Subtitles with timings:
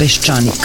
[0.00, 0.64] Peščanik.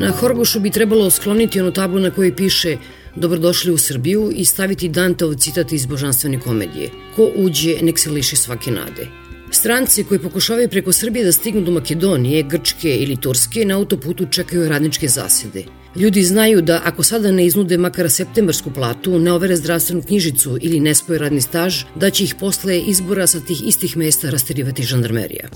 [0.00, 2.76] Na Horgošu bi trebalo skloniti onu tablu na kojoj piše
[3.16, 6.90] Dobrodošli u Srbiju i staviti Danteov citat iz božanstvene komedije.
[7.16, 9.08] Ko uđe, nek se liši svake nade.
[9.50, 14.68] Stranci koji pokušavaju preko Srbije da stignu do Makedonije, Grčke ili Turske na autoputu čekaju
[14.68, 15.64] radničke zasede.
[15.98, 20.80] Ljudi znaju da ako sada ne iznude makar septembarsku platu, ne overe zdravstvenu knjižicu ili
[20.80, 25.48] ne spoje radni staž, da će ih posle izbora sa tih istih mesta rasterivati žandarmerija.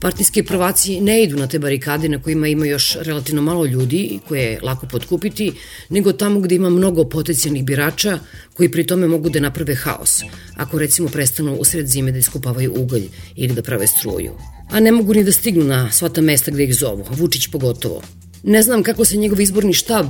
[0.00, 4.42] Partijski prvaci ne idu na te barikade na kojima ima još relativno malo ljudi koje
[4.42, 5.52] je lako potkupiti,
[5.88, 8.18] nego tamo gde ima mnogo potencijalnih birača
[8.54, 10.22] koji pri tome mogu da naprave haos,
[10.56, 14.32] ako recimo prestanu usred zime da iskupavaju ugalj ili da prave struju.
[14.70, 18.02] A ne mogu ni da stignu na sva ta mesta gde ih zovu, Vučić pogotovo.
[18.42, 20.06] Ne znam kako se njegov izborni štab,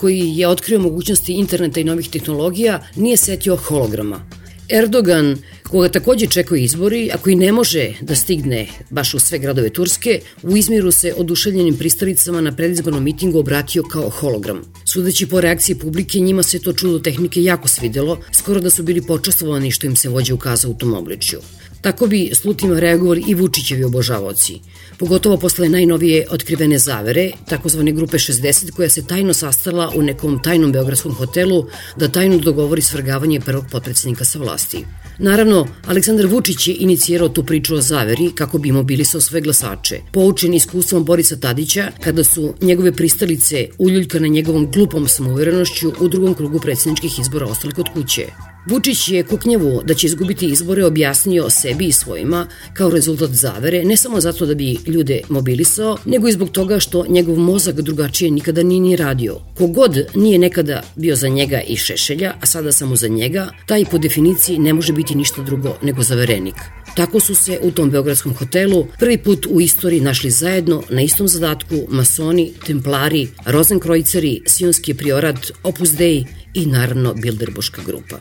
[0.00, 4.26] koji je otkrio mogućnosti interneta i novih tehnologija, nije setio holograma.
[4.68, 5.36] Erdogan,
[5.68, 10.20] koga takođe čekaju izbori, a koji ne može da stigne baš u sve gradove Turske,
[10.42, 14.62] u Izmiru se oduševljenim pristalicama na predizbornom mitingu obratio kao hologram.
[14.84, 19.06] Sudeći po reakciji publike, njima se to čudo tehnike jako svidelo, skoro da su bili
[19.06, 21.40] počastovani što im se vođe ukazao u tom obličju.
[21.84, 24.60] Tako bi slutima reagovali i Vučićevi obožavoci
[24.98, 30.72] pogotovo posle najnovije otkrivene zavere, takozvane grupe 60 koja se tajno sastala u nekom tajnom
[30.72, 34.84] beogradskom hotelu da tajno dogovori svrgavanje prvog potpredsednika sa vlasti.
[35.18, 40.00] Naravno, Aleksandar Vučić je inicijirao tu priču o zaveri kako bi mobilisao sve glasače.
[40.12, 46.60] Poučen iskustvom Borisa Tadića, kada su njegove pristalice uljuljkane njegovom glupom samouverenošću u drugom krugu
[46.60, 48.53] predsedničkih izbora ostali kod kuće.
[48.66, 53.96] Vučić je Kuknjevu da će izgubiti izbore objasnio sebi i svojima kao rezultat zavere, ne
[53.96, 58.62] samo zato da bi ljude mobilisao, nego i zbog toga što njegov mozak drugačije nikada
[58.62, 59.40] nije ni radio.
[59.58, 63.98] Kogod nije nekada bio za njega i Šešelja, a sada samo za njega, taj po
[63.98, 66.54] definiciji ne može biti ništa drugo nego zaverenik.
[66.96, 71.28] Tako su se u tom beogradskom hotelu prvi put u istoriji našli zajedno na istom
[71.28, 76.24] zadatku masoni, templari, rozenkrojceri, sionski priorat, Opus Dei
[76.54, 78.18] i naravno Bilderbuška grupa.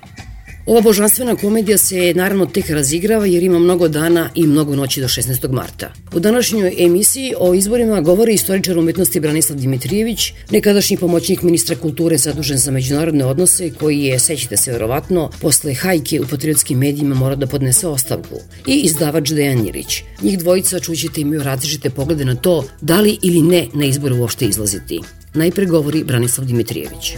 [0.65, 5.07] Ova božanstvena komedija se naravno tek razigrava jer ima mnogo dana i mnogo noći do
[5.07, 5.51] 16.
[5.51, 5.93] marta.
[6.13, 12.57] U današnjoj emisiji o izborima govori istoričar umetnosti Branislav Dimitrijević, nekadašnji pomoćnik ministra kulture zadužen
[12.57, 17.47] za međunarodne odnose koji je, sećate se verovatno, posle hajke u patriotskim medijima mora da
[17.47, 18.35] podnese ostavku
[18.67, 20.03] i izdavač Dejan Irić.
[20.21, 24.45] Njih dvojica čućete imaju različite poglede na to da li ili ne na izbore uopšte
[24.45, 24.99] izlaziti.
[25.35, 27.17] Najpre govori Branislav Dimitrijević.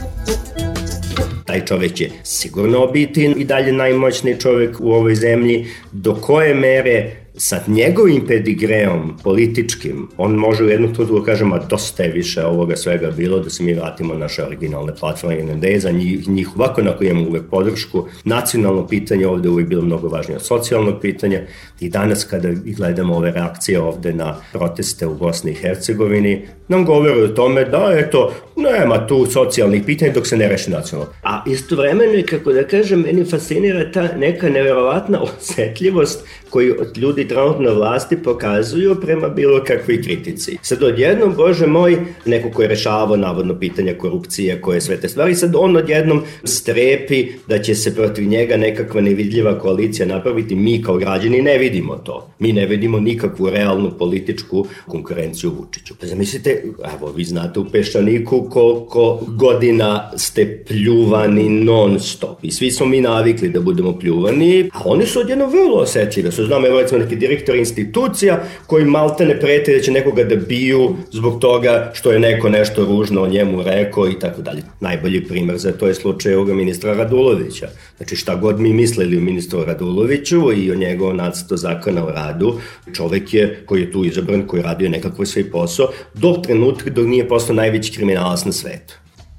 [1.46, 7.25] Taj čovek će sigurno biti i dalje najmoćniji čovek u ovoj zemlji, do koje mere
[7.38, 12.76] sa njegovim pedigreom političkim, on može u jednu trenutku da kažemo, dosta je više ovoga
[12.76, 16.82] svega bilo, da se mi vratimo na naše originalne platforme NND, za njih, njih ovako
[16.82, 18.06] na koje imamo uvek podršku.
[18.24, 21.42] Nacionalno pitanje ovde uvek bilo mnogo važnije od socijalnog pitanja
[21.80, 27.24] i danas kada gledamo ove reakcije ovde na proteste u Bosni i Hercegovini, nam govore
[27.24, 31.14] o tome da, eto, nema tu socijalnih pitanja dok se ne reši nacionalno.
[31.24, 37.74] A istovremeno je, kako da kažem, meni fascinira ta neka neverovatna osetljivost koju ljudi trenutno
[37.74, 40.58] vlasti pokazuju prema bilo kakvoj kritici.
[40.62, 45.36] Sad odjednom, bože moj, neko ko je rešavao navodno pitanja korupcije, koje sve te stvari,
[45.36, 50.98] sad on odjednom strepi da će se protiv njega nekakva nevidljiva koalicija napraviti, mi kao
[50.98, 52.30] građani ne vidimo to.
[52.40, 55.96] Mi ne vidimo nikakvu realnu političku konkurenciju Vučiću.
[56.02, 56.64] Pa zamislite,
[56.98, 63.02] evo, vi znate u Peščaniku koliko godina ste pljuvani non stop i svi smo mi
[63.02, 66.32] navikli da budemo pljuvani, a oni su odjedno vrlo osetljivi.
[66.32, 70.36] Su znam, evo recimo neki direktor institucija koji malte ne prete da će nekoga da
[70.36, 74.62] biju zbog toga što je neko nešto ružno o njemu rekao i tako dalje.
[74.80, 77.68] Najbolji primer za to je slučaj ovoga ministra Radulovića.
[77.98, 82.60] Znači šta god mi mislili o ministru Raduloviću i o njegovom nacrtu zakona o radu,
[82.94, 87.08] čovek je koji je tu izabran, koji je radio nekako svoj posao, do trenutka dok
[87.08, 88.94] nije postao najveći kriminalac na svetu.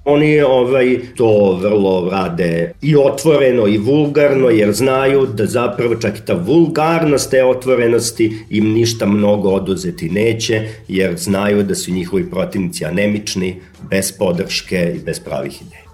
[0.09, 6.25] Oni ovaj, to vrlo rade i otvoreno i vulgarno, jer znaju da zapravo čak i
[6.27, 12.85] ta vulgarnost te otvorenosti im ništa mnogo oduzeti neće, jer znaju da su njihovi protivnici
[12.85, 13.57] anemični,
[13.91, 15.86] bez podrške i bez pravih ideja.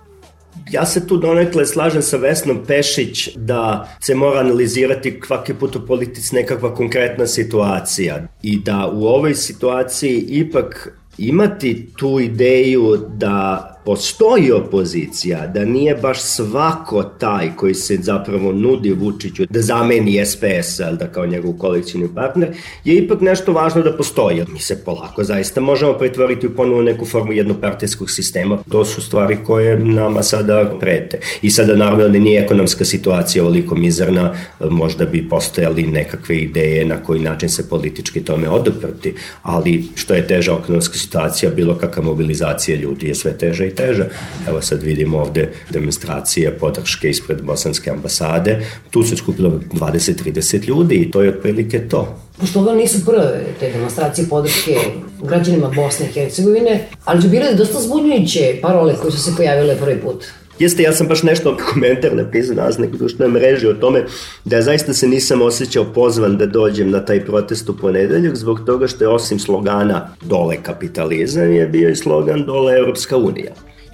[0.70, 5.86] Ja se tu donekle slažem sa Vesnom Pešić da se mora analizirati kvaki put u
[5.86, 14.52] politici nekakva konkretna situacija i da u ovoj situaciji ipak imati tu ideju da postoji
[14.52, 21.06] opozicija, da nije baš svako taj koji se zapravo nudi Vučiću da zameni SPS, da
[21.12, 22.48] kao njegov kolekcijni partner,
[22.84, 24.44] je ipak nešto važno da postoji.
[24.52, 28.58] Mi se polako zaista možemo pretvoriti u ponovo neku formu jednopartijskog sistema.
[28.70, 31.18] To su stvari koje nama sada prete.
[31.42, 34.34] I sada naravno da nije ekonomska situacija ovoliko mizerna,
[34.70, 40.26] možda bi postojali nekakve ideje na koji način se politički tome odoprti, ali što je
[40.26, 44.06] teža ekonomska situacija, bilo kakva mobilizacija ljudi je sve teža i teža.
[44.48, 48.66] Evo sad vidimo ovde demonstracije podrške ispred bosanske ambasade.
[48.90, 52.18] Tu se skupilo 20-30 ljudi i to je otprilike to.
[52.38, 54.76] Pošto ovo nisu prve te demonstracije podrške
[55.22, 60.00] građanima Bosne i Hercegovine, ali su bile dosta zbunjujuće parole koje su se pojavile prvi
[60.00, 60.24] put.
[60.58, 64.04] Jeste, ja sam baš nešto komentar napisao na nekoj društvenoj mreži o tome
[64.44, 68.86] da zaista se nisam osjećao pozvan da dođem na taj protest u ponedeljak zbog toga
[68.86, 73.52] što je osim slogana dole kapitalizam je bio i slogan dole Europska unija.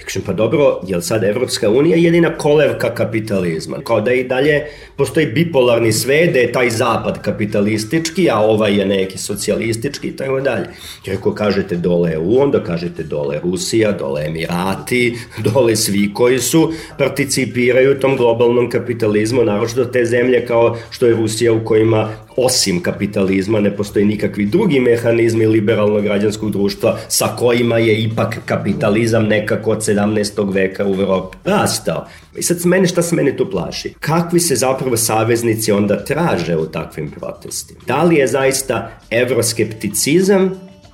[0.09, 3.77] Kažem, pa dobro, je li sad Evropska unija jedina kolevka kapitalizma?
[3.85, 4.65] Kao da i dalje
[4.97, 10.41] postoji bipolarni svet, da je taj zapad kapitalistički, a ovaj je neki socijalistički i tako
[10.41, 10.67] dalje.
[11.05, 15.17] Jer ako kažete dole EU, onda kažete dole Rusija, dole Emirati,
[15.53, 21.53] dole svi koji su participiraju tom globalnom kapitalizmu, naročito te zemlje kao što je Rusija
[21.53, 22.09] u kojima
[22.45, 29.25] osim kapitalizma ne postoji nikakvi drugi mehanizmi liberalnog građanskog društva sa kojima je ipak kapitalizam
[29.25, 30.55] nekako od 17.
[30.55, 32.07] veka u Evropi rastao.
[32.37, 33.95] I sad mene, šta se mene tu plaši?
[34.01, 37.81] Kakvi se zapravo saveznici onda traže u takvim protestima?
[37.87, 40.51] Da li je zaista evroskepticizam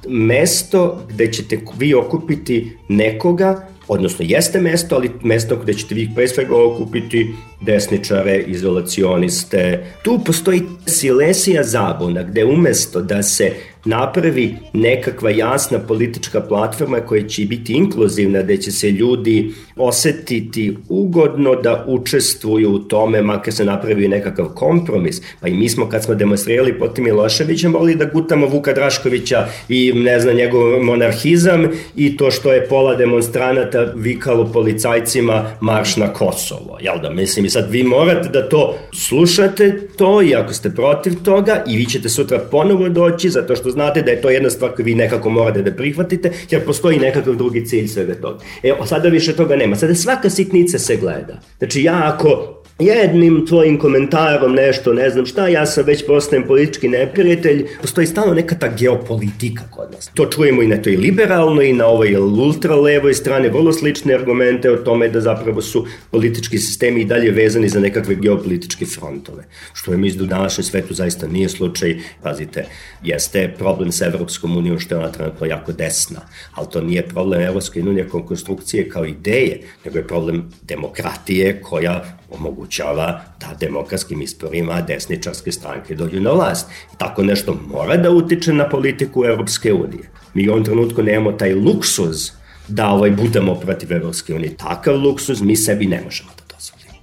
[0.08, 6.28] mesto gde ćete vi okupiti nekoga odnosno jeste mesto, ali mesto gde ćete vi pre
[6.28, 9.84] svega okupiti desničare, izolacioniste.
[10.02, 13.52] Tu postoji silesija zabuna gde umesto da se
[13.84, 21.54] napravi nekakva jasna politička platforma koja će biti inkluzivna, gde će se ljudi osetiti ugodno
[21.54, 25.22] da učestvuju u tome, makar se napravi nekakav kompromis.
[25.40, 29.92] Pa i mi smo kad smo demonstrirali protiv Miloševića morali da gutamo Vuka Draškovića i
[29.94, 36.78] ne znam njegov monarhizam i to što je pola demonstranata vikalo policajcima marš na Kosovo.
[36.80, 41.12] Jel da, mislim, i sad vi morate da to slušate to i ako ste protiv
[41.24, 44.74] toga i vi ćete sutra ponovo doći zato što znate da je to jedna stvar
[44.74, 48.38] koju vi nekako morate da prihvatite, jer postoji nekakav drugi cilj svega toga.
[48.62, 49.76] E, sada više toga nema.
[49.76, 51.40] Sada svaka sitnica se gleda.
[51.58, 56.88] Znači, ja ako jednim tvojim komentarom nešto, ne znam šta, ja sam već postajem politički
[56.88, 60.10] neprijatelj, postoji stalno neka ta geopolitika kod nas.
[60.14, 64.76] To čujemo i na toj liberalnoj i na ovoj ultralevoj strane, vrlo slične argumente o
[64.76, 69.44] tome da zapravo su politički sistemi i dalje vezani za nekakve geopolitičke frontove.
[69.72, 72.64] Što je mislim da u svetu zaista nije slučaj, pazite,
[73.02, 76.20] jeste problem sa Evropskom unijom što je ona trenutno jako desna,
[76.54, 82.18] ali to nije problem Evropske unije kao konstrukcije kao ideje, nego je problem demokratije koja
[82.30, 86.70] omogućava da demokratskim izborima desničarske stranke dođu na vlast.
[86.98, 90.10] Tako nešto mora da utiče na politiku Evropske unije.
[90.34, 92.30] Mi u ovom trenutku nemamo taj luksuz
[92.68, 94.56] da ovaj budemo protiv Evropske unije.
[94.56, 96.44] Takav luksuz mi sebi ne možemo da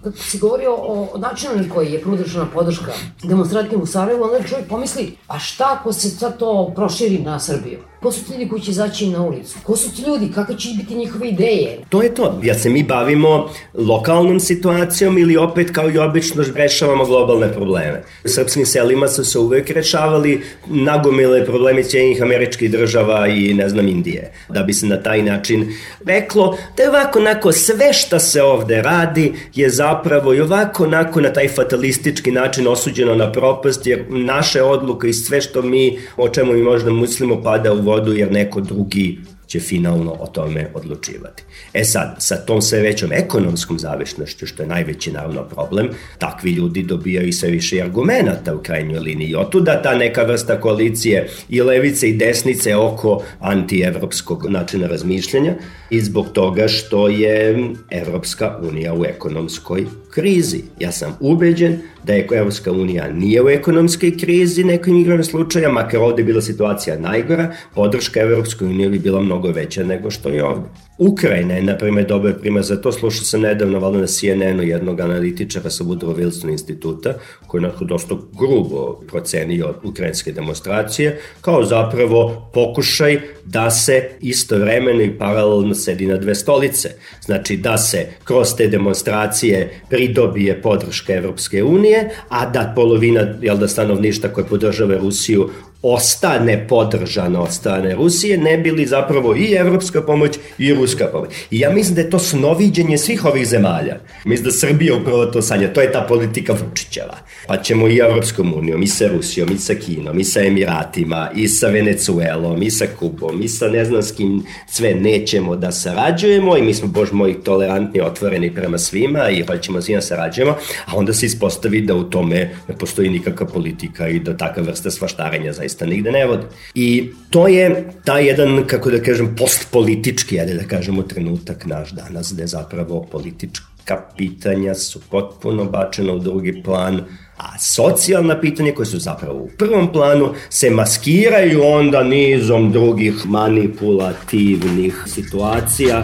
[0.03, 2.91] Kad si govorio o načinu na koji je prudežena podrška
[3.23, 7.79] demonstratima u Sarajevu, onda čovjek pomisli, a šta ako se sad to proširi na Srbiju?
[8.01, 9.57] Ko su ti ljudi koji će izaći na ulicu?
[9.63, 10.31] Ko su ti ljudi?
[10.35, 11.79] Kakve će biti njihove ideje?
[11.89, 12.39] To je to.
[12.43, 18.03] Ja se mi bavimo lokalnom situacijom ili opet kao i obično rešavamo globalne probleme.
[18.25, 23.87] U srpskim selima su se uvek rešavali nagomile problemi cijenih američkih država i ne znam
[23.87, 24.31] Indije.
[24.49, 25.73] Da bi se na taj način
[26.05, 31.21] reklo da je ovako onako sve šta se ovde radi je zapravo i ovako onako
[31.21, 36.29] na taj fatalistički način osuđeno na propast jer naše odluke i sve što mi o
[36.29, 39.19] čemu mi možda mislimo pada u vodu jer neko drugi
[39.51, 41.43] će finalno o tome odlučivati.
[41.73, 46.83] E sad, sa tom sve većom ekonomskom zavišnošću, što je najveći naravno problem, takvi ljudi
[46.83, 49.29] dobijaju sve više argumenta u krajnjoj liniji.
[49.29, 55.55] I otuda ta neka vrsta koalicije i levice i desnice oko antievropskog načina razmišljanja
[55.89, 60.63] i zbog toga što je Evropska unija u ekonomskoj krizi.
[60.79, 65.99] Ja sam ubeđen da je Evropska unija nije u ekonomskoj krizi nekim igrom slučaja, makar
[65.99, 70.43] ovde je bila situacija najgora, podrška Evropskoj uniji bi bila mnogo veća nego što je
[70.43, 70.67] ovde.
[70.97, 72.91] Ukrajina je, na primjer, dobar primer za to.
[72.91, 77.13] Slušao sam nedavno, valjda na CNN-u jednog analitičara sa Woodrow Wilson instituta,
[77.47, 85.17] koji je onako dosta grubo procenio ukrajinske demonstracije, kao zapravo pokušaj da se istovremeno i
[85.17, 86.89] paralelno sedi na dve stolice.
[87.25, 93.67] Znači da se kroz te demonstracije pridobije podrška Evropske unije, a da polovina jel da,
[93.67, 95.49] stanovništa koje podržava Rusiju
[95.83, 101.29] ostane podržana od strane Rusije, ne bili zapravo i evropska pomoć i ruska pomoć.
[101.51, 103.97] I ja mislim da je to snoviđenje svih ovih zemalja.
[104.25, 105.73] Mislim da Srbija upravo to sanja.
[105.73, 107.17] To je ta politika Vučićeva.
[107.47, 111.47] Pa ćemo i Evropskom unijom, i sa Rusijom, i sa Kinom, i sa Emiratima, i
[111.47, 116.57] sa Venecuelom, i sa Kubom, i sa ne znam s kim sve nećemo da sarađujemo
[116.57, 120.95] i mi smo, bož moj, tolerantni, otvoreni prema svima i hoćemo svima da sarađujemo, a
[120.95, 125.53] onda se ispostavi da u tome ne postoji nikakva politika i da takva vrsta svaštarenja
[125.53, 126.47] zaista zaista nigde ne vode.
[126.75, 132.33] I to je taj jedan, kako da kažem, postpolitički, ajde da kažemo, trenutak naš danas,
[132.33, 137.01] gde zapravo politička pitanja su potpuno bačena u drugi plan,
[137.37, 145.03] a socijalna pitanja koje su zapravo u prvom planu se maskiraju onda nizom drugih manipulativnih
[145.07, 146.03] situacija.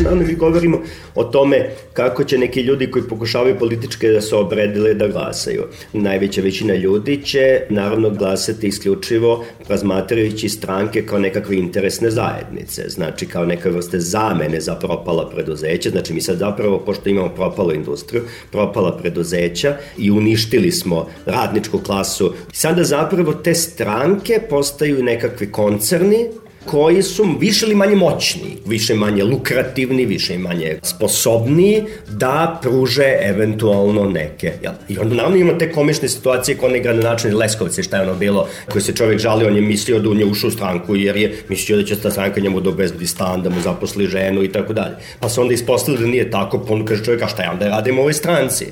[0.00, 0.82] Naravno, mi govorimo
[1.14, 5.64] o tome kako će neki ljudi koji pokušavaju političke da se obredile da glasaju.
[5.92, 13.44] Najveća većina ljudi će naravno glasati isključivo razmatrajući stranke kao nekakve interesne zajednice, znači kao
[13.44, 18.96] neka vrste zamene za propala preduzeća, znači mi sad zapravo, pošto imamo propalu industriju, propala
[18.96, 26.26] preduzeća i uništili smo radničku klasu, sada zapravo te stranke postaju nekakvi koncerni
[26.70, 34.04] koji su više ili manje moćni, više manje lukrativni, više manje sposobni da pruže eventualno
[34.04, 34.52] neke.
[34.62, 34.72] Jel?
[34.88, 38.48] I onda naravno imamo te komične situacije kod onaj gradonačni Leskovice, šta je ono bilo,
[38.72, 41.42] koji se čovjek žalio, on je mislio da u nje ušao u stranku jer je
[41.48, 44.72] mislio da će ta stranka njemu da obezbedi stan, da mu zaposli ženu i tako
[44.72, 44.94] dalje.
[45.20, 47.68] Pa se onda ispostavilo da nije tako, pa on kaže čovjek, a šta ja onda
[47.68, 48.66] radim u ovoj stranci?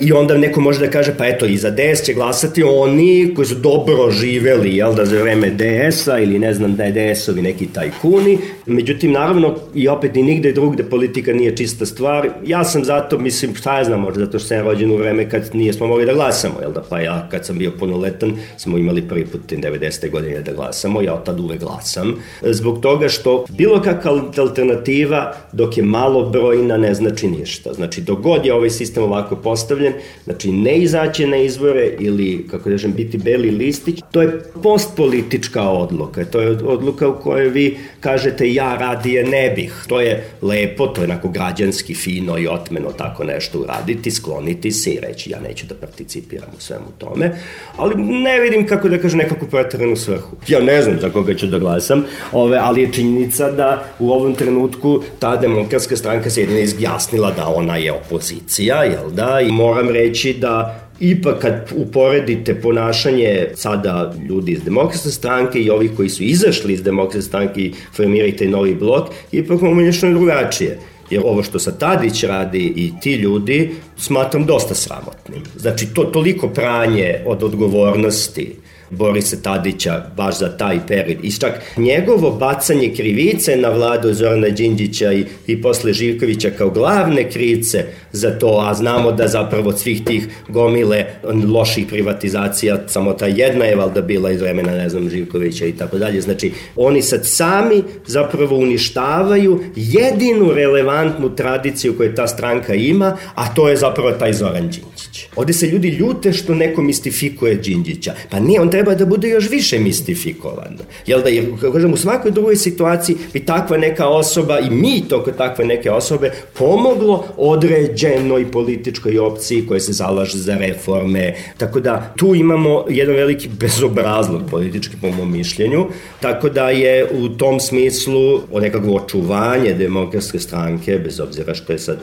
[0.00, 3.46] I onda neko može da kaže, pa eto, i za DS će glasati oni koji
[3.46, 7.66] su dobro živeli, jel da, za vreme DS-a ili ne znam da je DS-ovi neki
[7.66, 8.38] tajkuni.
[8.66, 12.28] Međutim, naravno, i opet ni nigde drugde politika nije čista stvar.
[12.46, 15.50] Ja sam zato, mislim, šta ja znam, možda zato što sam rođen u vreme kad
[15.52, 19.02] nije smo mogli da glasamo, jel da, pa ja kad sam bio punoletan smo imali
[19.02, 20.10] prvi put 90.
[20.10, 22.14] godine da glasamo, ja od tad uvek glasam.
[22.42, 27.72] Zbog toga što bilo kakva alternativa dok je malo brojna ne znači ništa.
[27.72, 32.46] Znači, dok god je ovaj sistem ovako postavljen, postavljen, znači ne izaći na izbore ili,
[32.50, 37.48] kako da kažem, biti beli listić, to je postpolitička odluka, to je odluka u kojoj
[37.48, 39.84] vi kažete ja radije ne bih.
[39.88, 44.90] To je lepo, to je onako građanski, fino i otmeno tako nešto uraditi, skloniti se
[44.90, 47.32] i reći ja neću da participiram u svemu tome,
[47.76, 50.36] ali ne vidim kako da kažem nekakvu pretranu svrhu.
[50.48, 54.34] Ja ne znam za koga ću da glasam, ove, ali je činjenica da u ovom
[54.34, 59.79] trenutku ta demokratska stranka se jedina izjasnila da ona je opozicija, jel da, i mora
[59.82, 66.08] moram reći da ipak kad uporedite ponašanje sada ljudi iz demokratske stranke i ovih koji
[66.08, 70.78] su izašli iz demokratske stranke i formirajte novi blok, ipak imamo nešto drugačije.
[71.10, 75.42] Jer ovo što sa Tadić radi i ti ljudi smatram dosta sramotnim.
[75.56, 78.56] Znači, to toliko pranje od odgovornosti,
[78.90, 81.18] Borisa Tadića baš za taj period.
[81.22, 87.30] I čak njegovo bacanje krivice na vladu Zorana Đinđića i, i posle Živkovića kao glavne
[87.30, 91.04] krivice za to, a znamo da zapravo svih tih gomile
[91.48, 95.98] loših privatizacija, samo ta jedna je valda bila iz vremena, ne znam, Živkovića i tako
[95.98, 96.20] dalje.
[96.20, 103.68] Znači, oni sad sami zapravo uništavaju jedinu relevantnu tradiciju koju ta stranka ima, a to
[103.68, 104.99] je zapravo taj Zoran Đinđić.
[105.36, 108.14] Ovde se ljudi ljute što neko mistifikuje Đinđića.
[108.30, 110.78] Pa nije, on treba da bude još više mistifikovan.
[111.06, 115.24] Jel da, jer, kažem, u svakoj drugoj situaciji bi takva neka osoba i mi to
[115.24, 121.34] kod takve neke osobe pomoglo određenoj političkoj opciji koja se zalaže za reforme.
[121.58, 125.86] Tako da tu imamo jedan veliki bezobrazlog politički po mom mišljenju.
[126.20, 131.78] Tako da je u tom smislu o nekakvo očuvanje demokratske stranke, bez obzira što je
[131.78, 131.98] sad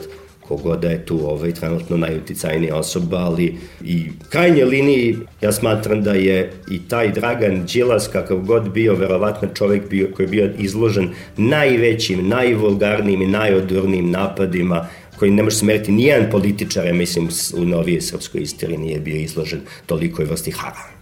[0.48, 6.12] kogoda da je tu ovaj, trenutno najuticajnija osoba, ali i krajnje liniji ja smatram da
[6.12, 11.10] je i taj Dragan Đilas, kakav god bio, verovatno čovek bio, koji je bio izložen
[11.36, 14.88] najvećim, najvulgarnijim i najodurnijim napadima
[15.18, 19.16] koji ne može se meriti nijedan političar, ja mislim, u novije srpskoj istoriji nije bio
[19.16, 20.97] izložen tolikoj vrsti haranga.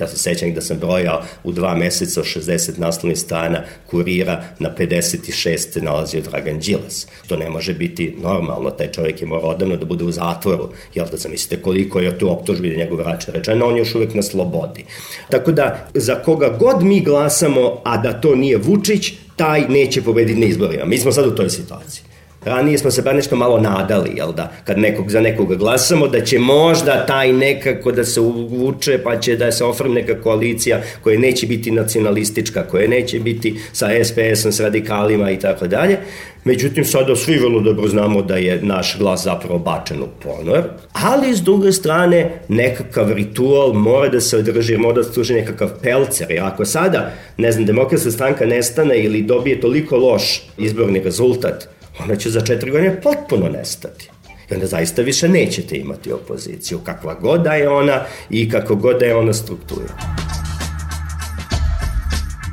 [0.00, 5.56] Ja se sećam da sam brojao u dva meseca 60 naslovnih strana kurira na 56
[5.56, 7.06] se nalazio Dragan Đilas.
[7.26, 11.06] To ne može biti normalno, taj čovjek je morao odavno da bude u zatvoru, jel
[11.10, 14.22] da zamislite koliko je tu optužbi da njegov vraća rečeno, on je još uvek na
[14.22, 14.84] slobodi.
[15.30, 20.40] Tako da, za koga god mi glasamo, a da to nije Vučić, taj neće pobediti
[20.40, 20.84] na izborima.
[20.84, 22.09] Mi smo sad u toj situaciji.
[22.44, 26.24] Ranije smo se bar nešto malo nadali, jel da, kad nekog, za nekoga glasamo, da
[26.24, 31.18] će možda taj nekako da se uvuče, pa će da se ofrme neka koalicija koja
[31.18, 35.98] neće biti nacionalistička, koja neće biti sa SPS-om, s radikalima i tako dalje.
[36.44, 41.36] Međutim, sada svi vrlo dobro znamo da je naš glas zapravo bačen u ponor, ali
[41.36, 46.30] s druge strane nekakav ritual mora da se održi, mora da služi nekakav pelcer.
[46.30, 51.68] Jer ako sada, ne znam, demokratska stranka nestane ili dobije toliko loš izborni rezultat,
[52.04, 54.10] ona će za četiri godine potpuno nestati.
[54.50, 59.00] I onda zaista više nećete imati opoziciju, kakva god da je ona i kako god
[59.00, 60.20] da je ona struktura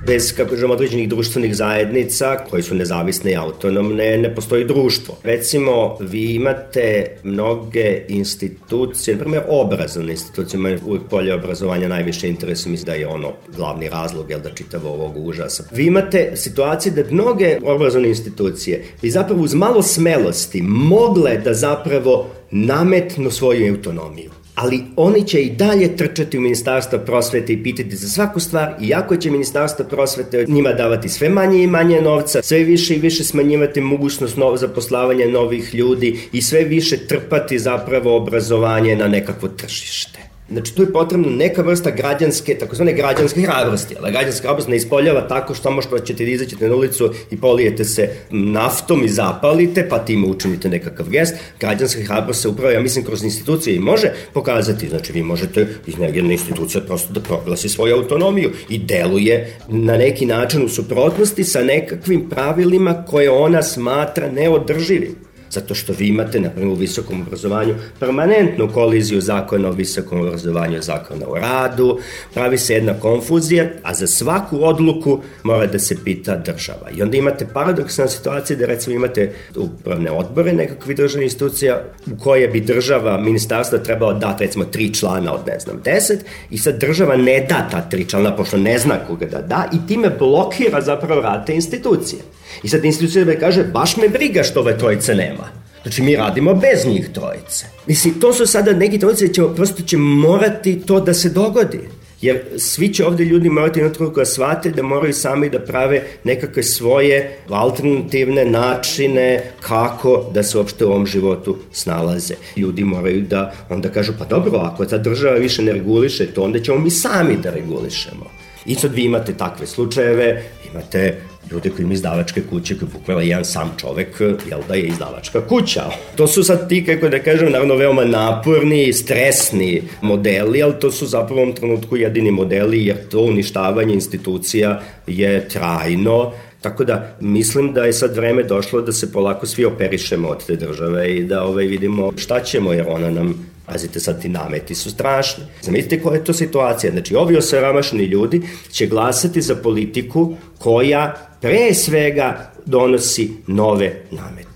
[0.07, 5.17] bez, kako kažemo, određenih društvenih zajednica koji su nezavisne i autonomne, ne postoji društvo.
[5.23, 12.69] Recimo, vi imate mnoge institucije, na primjer obrazovne institucije, imaju uvijek polje obrazovanja najviše interesu,
[12.69, 15.63] mislim da je ono glavni razlog, jel da čitavo ovog užasa.
[15.71, 22.27] Vi imate situacije da mnoge obrazovne institucije bi zapravo uz malo smelosti mogle da zapravo
[22.51, 28.07] nametnu svoju autonomiju ali oni će i dalje trčati u ministarstvo prosvete i pitati za
[28.07, 32.95] svaku stvar, iako će ministarstvo prosvete njima davati sve manje i manje novca, sve više
[32.95, 39.07] i više smanjivati mogućnost novo zaposlavanja novih ljudi i sve više trpati zapravo obrazovanje na
[39.07, 40.26] nekakvo tržište.
[40.51, 43.95] Znači, tu je potrebna neka vrsta građanske, takozvane građanske hrabrosti.
[43.99, 47.85] Ali građanska hrabrost ne ispoljava tako što možda ćete da izađete na ulicu i polijete
[47.85, 51.35] se naftom i zapalite, pa time učinite nekakav gest.
[51.59, 54.89] Građanska hrabrost se upravo, ja mislim, kroz institucije i može pokazati.
[54.89, 60.25] Znači, vi možete iz jedna institucija prosto da proglasi svoju autonomiju i deluje na neki
[60.25, 65.26] način u suprotnosti sa nekakvim pravilima koje ona smatra neodrživim.
[65.51, 70.81] Zato što vi imate, na primjer, u visokom obrazovanju permanentnu koliziju zakona o visokom obrazovanju
[70.81, 71.99] zakona o radu,
[72.33, 76.89] pravi se jedna konfuzija, a za svaku odluku mora da se pita država.
[76.97, 82.47] I onda imate paradoksalna situacija da recimo imate upravne odbore nekakvi državne institucija u koje
[82.47, 87.15] bi država, ministarstva trebalo dati recimo tri člana od ne znam deset i sad država
[87.15, 91.21] ne da ta tri člana pošto ne zna koga da da i time blokira zapravo
[91.21, 92.21] rad te institucije.
[92.63, 95.49] I sad institucija da kaže, baš me briga što ove trojice nema.
[95.81, 97.65] Znači, mi radimo bez njih trojice.
[97.87, 101.79] Mislim, to su sada neki trojice, će, prosto će morati to da se dogodi.
[102.21, 106.03] Jer svi će ovde ljudi morati na truku da shvate da moraju sami da prave
[106.23, 112.35] nekakve svoje alternativne načine kako da se uopšte u ovom životu snalaze.
[112.55, 116.59] Ljudi moraju da onda kažu, pa dobro, ako ta država više ne reguliše to, onda
[116.59, 118.25] ćemo mi sami da regulišemo.
[118.65, 123.45] I sad vi imate takve slučajeve, imate ljude koji imaju izdavačke kuće, koji bukvela jedan
[123.45, 125.83] sam čovek, jel da je izdavačka kuća.
[126.15, 131.05] To su sad ti, kako da kažem, naravno veoma naporni, stresni modeli, ali to su
[131.05, 136.31] zapravo u ovom trenutku jedini modeli, jer to uništavanje institucija je trajno,
[136.61, 140.55] Tako da mislim da je sad vreme došlo da se polako svi operišemo od te
[140.55, 144.91] države i da ovaj, vidimo šta ćemo jer ona nam Pazite sad, ti nameti su
[144.91, 145.43] strašni.
[145.61, 146.91] Zamislite koja je to situacija.
[146.91, 154.46] Znači, ovi osaramašni ljudi će glasati za politiku koja pre svega donosi nove namete.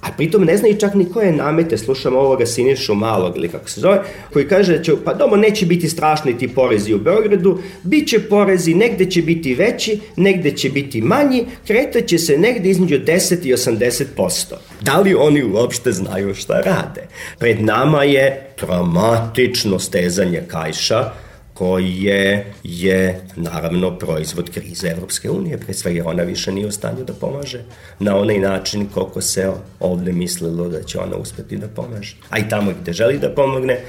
[0.00, 3.80] A pritom ne znaju čak ni koje namete, slušamo ovoga Sinišu Malog ili kako se
[3.80, 8.08] zove, koji kaže da će, pa domo neće biti strašni ti porezi u Beogradu, bit
[8.08, 13.46] će porezi, negde će biti veći, negde će biti manji, kretaće se negde između 10
[13.46, 14.56] i 80 posto.
[14.80, 17.06] Da li oni uopšte znaju šta rade?
[17.38, 21.12] Pred nama je traumatično stezanje kajša,
[21.60, 27.12] koje je naravno proizvod krize Evropske unije, pre svega ona više nije u stanju da
[27.12, 27.60] pomaže
[27.98, 32.16] na onaj način koliko se ovde mislilo da će ona uspeti da pomaže.
[32.30, 33.80] A i tamo gde želi da pomogne,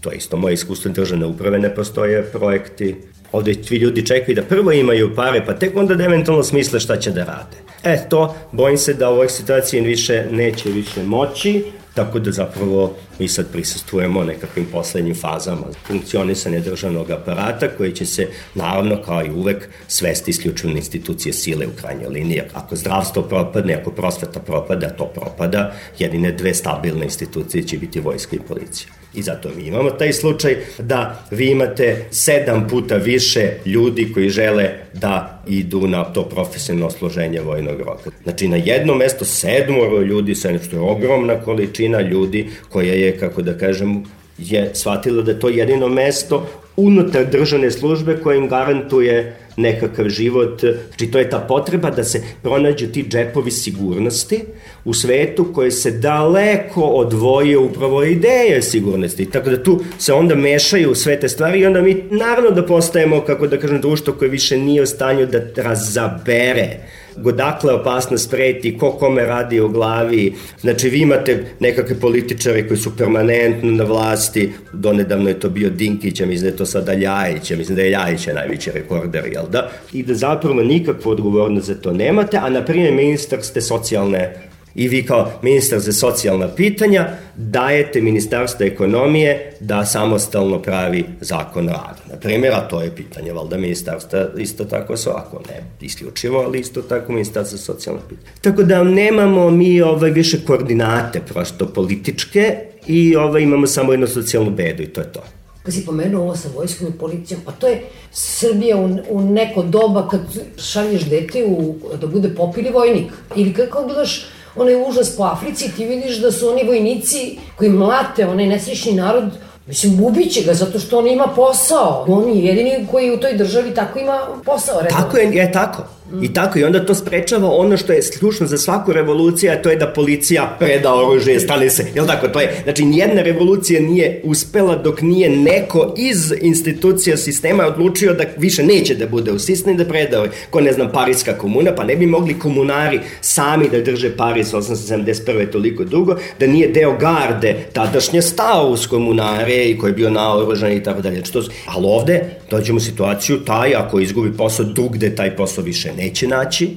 [0.00, 2.96] to je isto moje iskustvo državne uprave, ne postoje projekti
[3.32, 6.96] ovde svi ljudi čekaju da prvo imaju pare, pa tek onda da eventualno smisle šta
[6.96, 7.56] će da rade.
[7.82, 11.64] E, to, bojim se da u ovoj situaciji više neće više moći,
[11.94, 18.28] tako da zapravo Mi sad prisustujemo nekakvim poslednjim fazama funkcionisanja državnog aparata koji će se,
[18.54, 22.42] naravno, kao i uvek, svesti isključivo na institucije sile u krajnjoj liniji.
[22.54, 28.36] Ako zdravstvo propadne, ako prosveta propada, to propada, jedine dve stabilne institucije će biti vojska
[28.36, 28.88] i policija.
[29.14, 34.70] I zato mi imamo taj slučaj da vi imate sedam puta više ljudi koji žele
[34.92, 38.10] da idu na to profesionalno složenje vojnog roka.
[38.22, 43.58] Znači na jedno mesto sedmoro ljudi, što je ogromna količina ljudi koja je, kako da
[43.58, 44.04] kažem,
[44.38, 50.60] je shvatila da je to jedino mesto unutar državne službe koja im garantuje nekakav život.
[50.60, 54.40] Znači, to je ta potreba da se pronađu ti džepovi sigurnosti
[54.84, 59.30] u svetu koje se daleko odvoje upravo ideje sigurnosti.
[59.30, 63.20] Tako da tu se onda mešaju sve te stvari i onda mi naravno da postajemo,
[63.20, 66.78] kako da kažem, društvo koje više nije u stanju da razabere
[67.16, 70.34] godakle opasnost preti, ko kome radi u glavi.
[70.60, 76.20] Znači, vi imate nekakve političare koji su permanentno na vlasti, donedavno je to bio Dinkić,
[76.20, 79.24] ja mislim da je to sada Ljajić, ja mislim da je Ljajić je najveći rekorder,
[79.32, 79.70] jel da?
[79.92, 84.34] I da zapravo nikakvu odgovornost za to nemate, a na primjer ministar ste socijalne
[84.74, 92.00] I vi kao ministar za socijalna pitanja dajete ministarstvo ekonomije da samostalno pravi zakon rada.
[92.10, 96.60] Na primjer, a to je pitanje valda ministarstva isto tako su, ako ne isključivo, ali
[96.60, 98.30] isto tako ministarstvo socijalna pitanja.
[98.40, 102.56] Tako da nemamo mi ovaj, više koordinate prosto političke
[102.86, 105.22] i ovaj, imamo samo jednu socijalnu bedu i to je to.
[105.62, 107.82] Kad si pomenuo ovo sa vojskom i policijom, pa to je
[108.12, 110.20] Srbija u, u neko doba kad
[110.58, 113.12] šalješ dete u, da bude popili vojnik.
[113.36, 118.26] Ili kako gledaš onaj užas po Africi, ti vidiš da su oni vojnici koji mlate
[118.26, 119.24] onaj nesrećni narod
[119.66, 122.04] Mislim, ubiće ga zato što on ima posao.
[122.08, 124.80] On je jedini koji u toj državi tako ima posao.
[124.80, 124.98] Redno.
[124.98, 125.82] Tako je, je tako.
[126.22, 129.70] I tako, i onda to sprečava ono što je slušno za svaku revoluciju, a to
[129.70, 131.86] je da policija preda oružje, stane se.
[131.94, 132.28] Jel tako?
[132.28, 138.24] To je, znači, nijedna revolucija nije uspela dok nije neko iz institucija sistema odlučio da
[138.36, 141.84] više neće da bude u sistemu da preda, ovaj, ko ne znam, Parijska komuna, pa
[141.84, 145.52] ne bi mogli komunari sami da drže Paris 871.
[145.52, 150.72] toliko dugo, da nije deo garde tadašnje stao uz komunare i koji je bio naoružan
[150.72, 151.22] i tako dalje.
[151.66, 156.76] Ali ovde dođemo u situaciju, taj ako izgubi posao drugde, taj posao više neće naći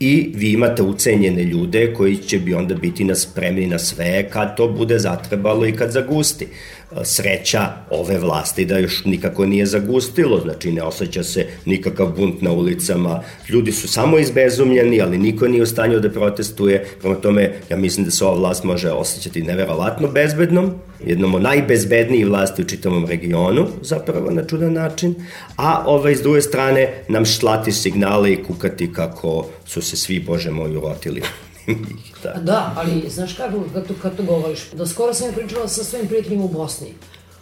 [0.00, 4.56] i vi imate ucenjene ljude koji će bi onda biti na spremni na sve kad
[4.56, 6.46] to bude zatrebalo i kad zagusti
[7.04, 12.52] sreća ove vlasti da još nikako nije zagustilo, znači ne osjeća se nikakav bunt na
[12.52, 17.76] ulicama, ljudi su samo izbezumljeni, ali niko nije u stanju da protestuje, prema tome ja
[17.76, 20.74] mislim da se ova vlast može osjećati neverovatno bezbednom,
[21.06, 25.14] jednom od najbezbednijih vlasti u čitavom regionu, zapravo na čudan način,
[25.56, 30.50] a ovaj, s druge strane nam šlati signale i kukati kako su se svi, bože
[30.50, 31.22] moj, urotili
[32.22, 32.32] da.
[32.40, 35.84] da, ali znaš kako, kad to, kad to govoriš, da skoro sam je pričala sa
[35.84, 36.94] svojim prijateljima u Bosni.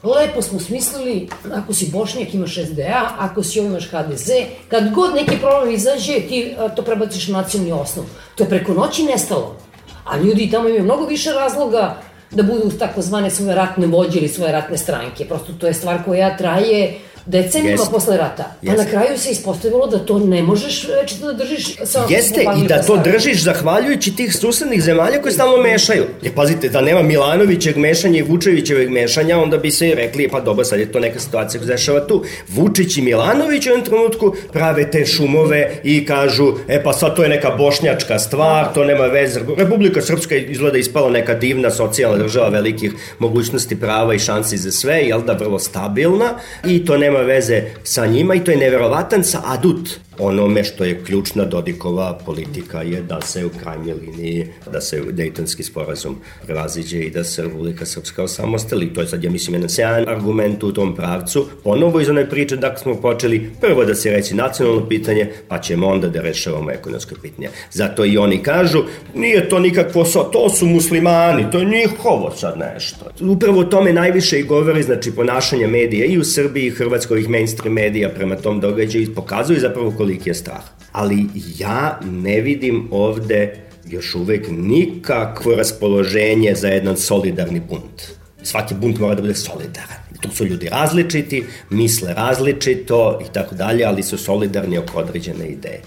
[0.03, 4.31] Lepo smo smislili, ako si Bošnjak imaš SDA, ako si ovo imaš HDZ,
[4.69, 8.05] kad god neki problem izađe, ti to prebaciš na nacionalni osnov.
[8.35, 9.57] To je preko noći nestalo.
[10.05, 11.97] A ljudi tamo imaju mnogo više razloga
[12.31, 15.25] da budu takozvane svoje ratne vođe ili svoje ratne stranke.
[15.25, 17.91] Prosto to je stvar koja traje decenijama yes.
[17.91, 18.57] posle rata.
[18.67, 18.77] Pa yes.
[18.77, 22.83] na kraju se ispostavilo da to ne možeš već da držiš sa Jeste, i da
[22.83, 26.05] to držiš zahvaljujući tih susednih zemalja koje stalno mešaju.
[26.23, 30.65] Jer pazite, da nema Milanovićeg mešanja i Vučevićeveg mešanja, onda bi se rekli, pa dobro,
[30.65, 32.25] sad je to neka situacija koja dešava tu.
[32.49, 37.23] Vučić i Milanović u jednom trenutku prave te šumove i kažu, e pa sad to
[37.23, 39.41] je neka bošnjačka stvar, to nema veze.
[39.57, 44.97] Republika Srpska izgleda ispala neka divna socijalna država velikih mogućnosti prava i šansi za sve,
[44.97, 49.43] jel da, vrlo stabilna i to nema veze sa njima i to je neverovatan sa
[49.45, 55.03] adut onome što je ključna Dodikova politika je da se u krajnjoj liniji, da se
[55.11, 58.95] Dejtonski sporazum prevaziđe i da se Republika Srpska osamostali.
[58.95, 61.47] To je sad, ja mislim, jedan sjajan argument u tom pravcu.
[61.65, 65.89] Ponovo iz one priče da smo počeli prvo da se reći nacionalno pitanje, pa ćemo
[65.89, 67.49] onda da rešavamo ekonomsko pitanje.
[67.71, 68.83] Zato i oni kažu,
[69.15, 73.05] nije to nikakvo, so, to su muslimani, to je njihovo sad nešto.
[73.21, 78.09] Upravo tome najviše i govori, znači, ponašanje medija i u Srbiji i Hrvatskoj, mainstream medija
[78.09, 80.65] prema tom događaju pokazuju zapravo koliki je strah.
[80.93, 81.27] Ali
[81.59, 83.41] ja ne vidim ovde
[83.89, 88.03] još uvek nikakvo raspoloženje za jedan solidarni bunt.
[88.43, 90.01] Svaki bunt mora da bude solidaran.
[90.21, 95.81] Tu su ljudi različiti, misle različito i tako dalje, ali su solidarni oko određene ideje.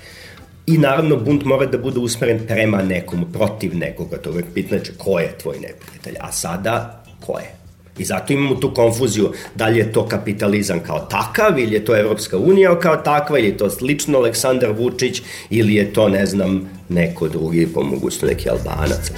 [0.67, 4.97] I naravno bunt mora da bude usmeren prema nekomu, protiv nekoga, to uvek pitanje, znači
[4.97, 7.62] ko je tvoj neprijatelj, a sada ko je?
[7.97, 11.97] I zato imamo tu konfuziju da li je to kapitalizam kao takav ili je to
[11.97, 16.69] Evropska unija kao takva ili je to slično Aleksandar Vučić ili je to ne znam
[16.89, 19.12] neko drugi po mogućnosti neki Albanac.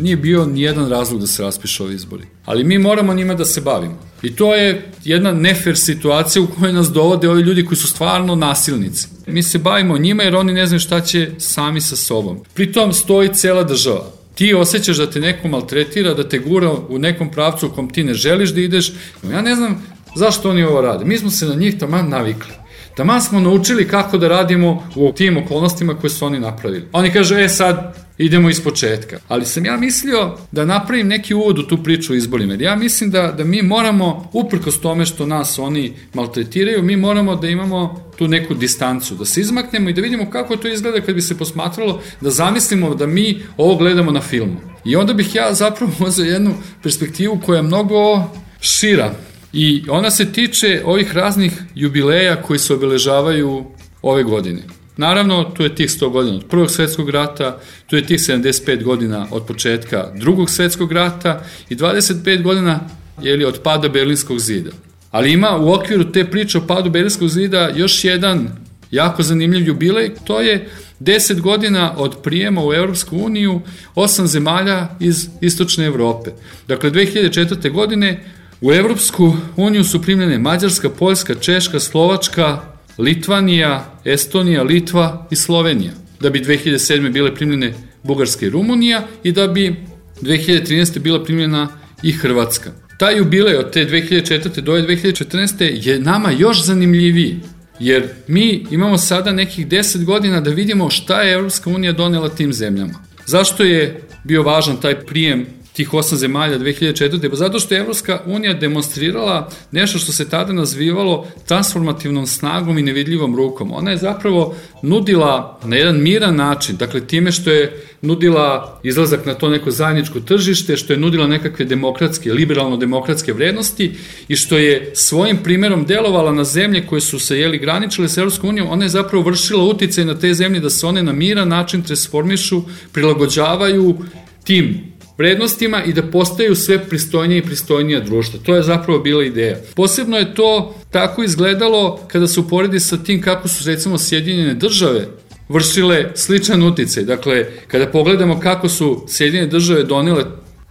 [0.00, 2.24] nije bio nijedan razlog da se raspiše ovi izbori.
[2.44, 3.98] Ali mi moramo njima da se bavimo.
[4.22, 8.34] I to je jedna nefer situacija u kojoj nas dovode ovi ljudi koji su stvarno
[8.34, 9.08] nasilnici.
[9.26, 12.40] Mi se bavimo njima jer oni ne znaju šta će sami sa sobom.
[12.54, 14.19] Pritom stoji cela država.
[14.34, 18.04] Ti osjećaš da te neko maltretira, da te gura u nekom pravcu u kom ti
[18.04, 18.92] ne želiš da ideš.
[19.32, 19.82] Ja ne znam
[20.14, 21.04] zašto oni ovo rade.
[21.04, 22.52] Mi smo se na njih taman navikli.
[22.96, 26.88] Taman smo naučili kako da radimo u tim okolnostima koje su oni napravili.
[26.92, 29.18] Oni kažu, e sad idemo iz početka.
[29.28, 32.54] Ali sam ja mislio da napravim neki uvod u tu priču o izborima.
[32.54, 37.48] Ja mislim da, da mi moramo, uprkos tome što nas oni maltretiraju, mi moramo da
[37.48, 41.22] imamo tu neku distancu, da se izmaknemo i da vidimo kako to izgleda kad bi
[41.22, 44.56] se posmatralo, da zamislimo da mi ovo gledamo na filmu.
[44.84, 48.24] I onda bih ja zapravo uzeo jednu perspektivu koja je mnogo
[48.60, 49.14] šira
[49.52, 53.64] I ona se tiče ovih raznih jubileja koji se obeležavaju
[54.02, 54.62] ove godine.
[54.96, 59.26] Naravno, tu je tih 100 godina od Prvog svetskog rata, tu je tih 75 godina
[59.30, 62.80] od početka Drugog svetskog rata i 25 godina
[63.22, 64.70] jeli, od pada Berlinskog zida.
[65.10, 68.48] Ali ima u okviru te priče o padu Berlinskog zida još jedan
[68.90, 70.68] jako zanimljiv jubilej, to je
[71.00, 73.60] 10 godina od prijema u Europsku uniju
[73.94, 76.30] osam zemalja iz istočne Evrope.
[76.68, 77.72] Dakle, 2004.
[77.72, 78.24] godine
[78.60, 82.60] U Evropsku uniju su primljene Mađarska, Poljska, Češka, Slovačka,
[82.98, 85.92] Litvanija, Estonija, Litva i Slovenija.
[86.20, 87.12] Da bi 2007.
[87.12, 89.76] bile primljene Bugarska i Rumunija i da bi
[90.22, 90.98] 2013.
[90.98, 91.68] bila primljena
[92.02, 92.70] i Hrvatska.
[92.98, 94.60] Taj jubilej od te 2004.
[94.60, 95.88] do 2014.
[95.88, 97.40] je nama još zanimljiviji,
[97.78, 102.52] jer mi imamo sada nekih 10 godina da vidimo šta je Evropska unija donela tim
[102.52, 102.94] zemljama.
[103.26, 107.30] Zašto je bio važan taj prijem tih osam zemalja 2004.
[107.30, 112.82] Pa zato što je Evropska unija demonstrirala nešto što se tada nazivalo transformativnom snagom i
[112.82, 113.72] nevidljivom rukom.
[113.72, 119.34] Ona je zapravo nudila na jedan miran način, dakle time što je nudila izlazak na
[119.34, 123.92] to neko zajedničko tržište, što je nudila nekakve demokratske, liberalno-demokratske vrednosti
[124.28, 128.48] i što je svojim primerom delovala na zemlje koje su se jeli graničile sa Evropskom
[128.48, 131.82] unijom, ona je zapravo vršila uticaj na te zemlje da se one na miran način
[131.82, 133.98] transformišu, prilagođavaju
[134.44, 134.89] tim
[135.20, 138.40] vrednostima i da postaju sve pristojnije i pristojnija društva.
[138.46, 139.56] To je zapravo bila ideja.
[139.76, 145.08] Posebno je to tako izgledalo kada se uporedi sa tim kako su recimo Sjedinjene države
[145.48, 147.04] vršile sličan uticaj.
[147.04, 150.24] Dakle, kada pogledamo kako su Sjedinjene države donele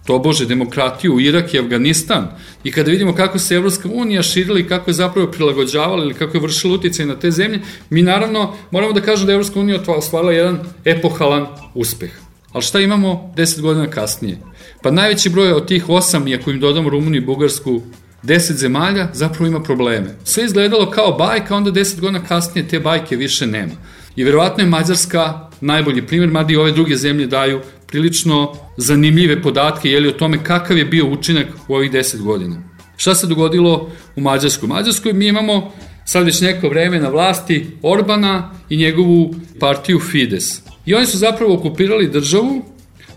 [0.06, 2.28] tobože demokratiju u Irak i Afganistan
[2.64, 6.38] i kada vidimo kako se Evropska unija širila i kako je zapravo prilagođavala ili kako
[6.38, 7.60] je vršila uticaj na te zemlje,
[7.90, 12.29] mi naravno moramo da kažemo da Evropska unija ostvarila jedan epohalan uspeh.
[12.52, 14.38] Ali šta imamo 10 godina kasnije?
[14.84, 17.82] Pa najveći broj od tih 8, i ako im dodamo Rumuniju i Bugarsku,
[18.24, 20.16] 10 zemalja zapravo ima probleme.
[20.24, 23.74] Sve izgledalo kao bajka, onda 10 godina kasnije te bajke više nema.
[24.16, 29.90] I verovatno je Mađarska najbolji primjer, mada i ove druge zemlje daju prilično zanimljive podatke
[29.90, 32.64] jeli, o tome kakav je bio učinak u ovih 10 godina.
[32.98, 34.68] Šta se dogodilo u Mađarskoj?
[34.68, 35.72] U Mađarskoj mi imamo
[36.06, 40.69] sad već neko vreme na vlasti Orbana i njegovu partiju Fides.
[40.90, 42.62] I oni su zapravo okupirali državu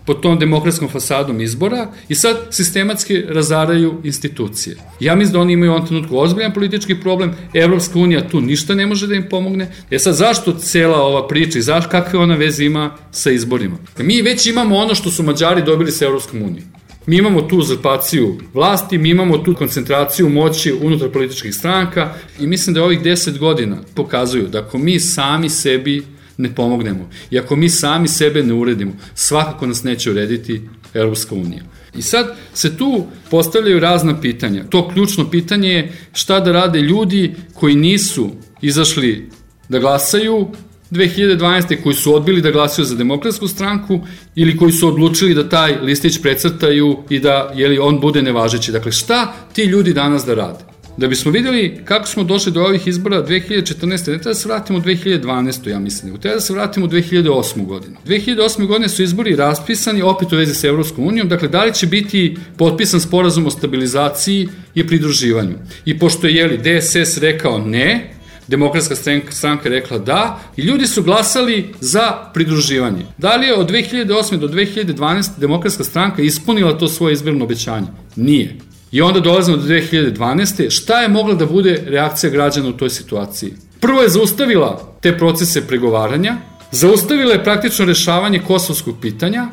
[0.05, 4.75] pod tom demokratskom fasadom izbora i sad sistematski razaraju institucije.
[4.99, 8.75] Ja mislim da oni imaju u ovom trenutku ozbiljan politički problem, Evropska unija tu ništa
[8.75, 9.71] ne može da im pomogne.
[9.91, 13.77] E sad, zašto cela ova priča i zašto, kakve ona veze ima sa izborima?
[13.97, 16.67] Mi već imamo ono što su Mađari dobili sa Evropskom unijom.
[17.05, 22.73] Mi imamo tu uzurpaciju vlasti, mi imamo tu koncentraciju moći unutar političkih stranka i mislim
[22.73, 27.09] da ovih 10 godina pokazuju da ako mi sami sebi ne pomognemo.
[27.31, 30.61] I ako mi sami sebe ne uredimo, svakako nas neće urediti
[30.93, 31.63] Europska unija.
[31.95, 34.63] I sad se tu postavljaju razna pitanja.
[34.69, 38.29] To ključno pitanje je šta da rade ljudi koji nisu
[38.61, 39.29] izašli
[39.69, 40.47] da glasaju
[40.91, 41.83] 2012.
[41.83, 43.99] koji su odbili da glasaju za demokratsku stranku
[44.35, 48.71] ili koji su odlučili da taj listić precrtaju i da jeli, on bude nevažeći.
[48.71, 50.72] Dakle, šta ti ljudi danas da rade?
[50.97, 53.87] Da bismo videli kako smo došli do ovih izbora 2014.
[53.87, 55.69] Ne treba da se vratimo u 2012.
[55.69, 56.17] ja mislim.
[56.17, 57.65] Treba da se vratimo u 2008.
[57.65, 57.95] godinu.
[58.07, 58.67] 2008.
[58.67, 61.29] godine su izbori raspisani opet u vezi sa Evropskom unijom.
[61.29, 65.55] Dakle, da li će biti potpisan sporazum o stabilizaciji i pridruživanju?
[65.85, 68.13] I pošto je jeli, DSS rekao ne,
[68.47, 68.95] Demokratska
[69.29, 73.05] stranka rekla da i ljudi su glasali za pridruživanje.
[73.17, 74.37] Da li je od 2008.
[74.37, 75.29] do 2012.
[75.37, 77.87] Demokratska stranka ispunila to svoje izborno obećanje?
[78.15, 78.55] Nije.
[78.93, 80.69] I onda dolazimo do 2012.
[80.69, 83.53] Šta je mogla da bude reakcija građana u toj situaciji?
[83.79, 86.35] Prvo je zaustavila te procese pregovaranja,
[86.71, 89.47] zaustavila je praktično rešavanje kosovskog pitanja,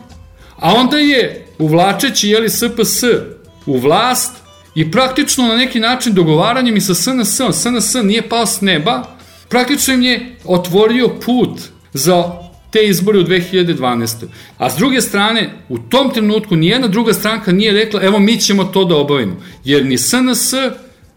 [0.57, 3.03] a onda je, uvlačeći jeli SPS
[3.67, 4.33] u vlast
[4.75, 9.03] i praktično na neki način dogovaranjem i sa SNS, SNS nije pao s neba,
[9.49, 11.61] praktično im je otvorio put
[11.93, 14.27] za te izbore u 2012.
[14.59, 18.65] A s druge strane, u tom trenutku nijedna druga stranka nije rekla evo mi ćemo
[18.65, 19.37] to da obavimo.
[19.65, 20.55] Jer ni SNS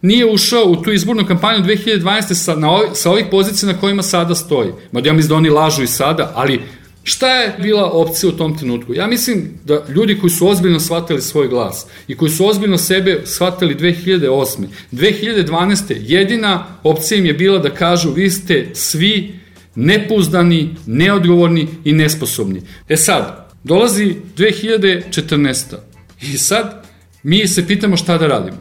[0.02, 2.34] nije ušao u tu izbornu kampanju 2012.
[2.34, 4.72] sa, na ovih, sa ovih pozicija na kojima sada stoji.
[4.92, 6.62] Mada ja mislim da oni lažu i sada, ali
[7.06, 8.94] Šta je bila opcija u tom trenutku?
[8.94, 13.22] Ja mislim da ljudi koji su ozbiljno shvatili svoj glas i koji su ozbiljno sebe
[13.26, 14.66] shvatili 2008.
[14.92, 15.96] 2012.
[16.00, 19.40] jedina opcija im je bila da kažu vi ste svi
[19.76, 22.62] nepouzdani, neodgovorni i nesposobni.
[22.90, 25.76] E sad, dolazi 2014.
[26.22, 26.86] I sad
[27.24, 28.58] mi se pitamo šta da radimo.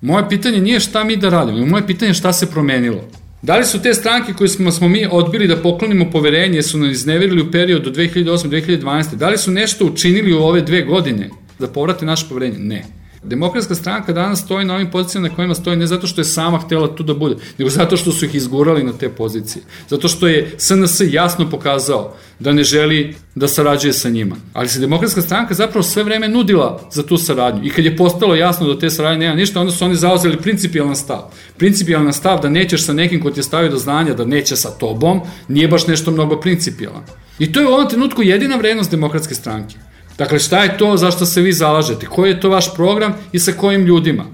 [0.00, 3.04] Moje pitanje nije šta mi da radimo, moje pitanje je šta se promenilo.
[3.42, 6.96] Da li su te stranke koje smo, smo mi odbili da poklonimo poverenje, su nas
[6.96, 12.06] izneverili u periodu 2008-2012, da li su nešto učinili u ove dve godine da povrate
[12.06, 12.58] naše poverenje?
[12.58, 12.84] Ne.
[13.22, 16.58] Demokratska stranka danas stoji na ovim pozicijama na kojima stoji ne zato što je sama
[16.58, 19.62] htela tu da bude, nego zato što su ih izgurali na te pozicije.
[19.88, 24.36] Zato što je SNS jasno pokazao da ne želi da sarađuje sa njima.
[24.52, 27.64] Ali se demokratska stranka zapravo sve vreme nudila za tu saradnju.
[27.64, 30.96] I kad je postalo jasno da te saradnje nema ništa, onda su oni zauzeli principijalan
[30.96, 31.22] stav.
[31.56, 34.70] Principijalan stav da nećeš sa nekim ko ti je stavio do znanja da neće sa
[34.70, 37.02] tobom, nije baš nešto mnogo principijalan.
[37.38, 39.87] I to je u ovom trenutku jedina vrednost demokratske stranke.
[40.18, 42.06] Dakle, šta je to zašto se vi zalažete?
[42.06, 44.24] Koji je to vaš program i sa kojim ljudima?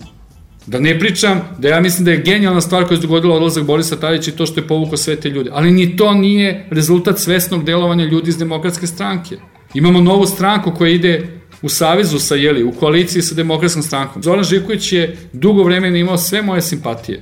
[0.66, 3.97] Da ne pričam da ja mislim da je genijalna stvar koja je dogodila odlazak Borisa
[3.97, 5.51] Tadića i to što je povukao sve te ljude.
[5.53, 9.37] Ali ni to nije rezultat svesnog delovanja ljudi iz demokratske stranke.
[9.75, 14.23] Imamo novu stranku koja ide u savezu sa Jeli, u koaliciji sa demokratskom strankom.
[14.23, 17.20] Zoran Živković je dugo vremena imao sve moje simpatije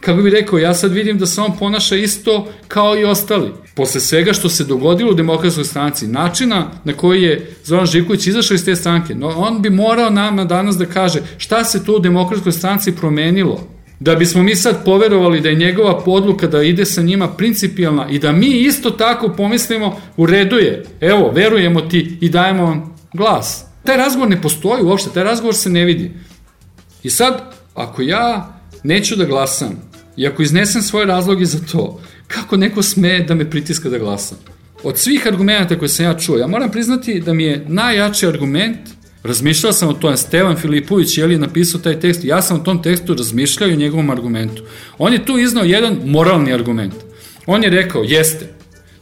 [0.00, 3.52] kako bih rekao, ja sad vidim da se on ponaša isto kao i ostali.
[3.74, 8.54] Posle svega što se dogodilo u demokratskoj stranci, načina na koji je Zoran Živković izašao
[8.54, 11.98] iz te stranke, no on bi morao nama danas da kaže šta se to u
[11.98, 13.68] demokratskoj stranci promenilo,
[14.00, 18.18] da bismo mi sad poverovali da je njegova podluka da ide sa njima principijalna i
[18.18, 23.64] da mi isto tako pomislimo u redu je, evo, verujemo ti i dajemo vam glas.
[23.84, 26.10] Taj razgovor ne postoji uopšte, taj razgovor se ne vidi.
[27.02, 29.87] I sad, ako ja neću da glasam
[30.18, 34.38] I ako iznesem svoje razloge za to, kako neko sme da me pritiska da glasam?
[34.82, 38.78] Od svih argumenta koje sam ja čuo, ja moram priznati da mi je najjači argument
[39.22, 42.82] Razmišljao sam o tome, Stevan Filipović je li napisao taj tekst, ja sam o tom
[42.82, 44.62] tekstu razmišljao i o njegovom argumentu.
[44.98, 46.94] On je tu iznao jedan moralni argument.
[47.46, 48.48] On je rekao, jeste,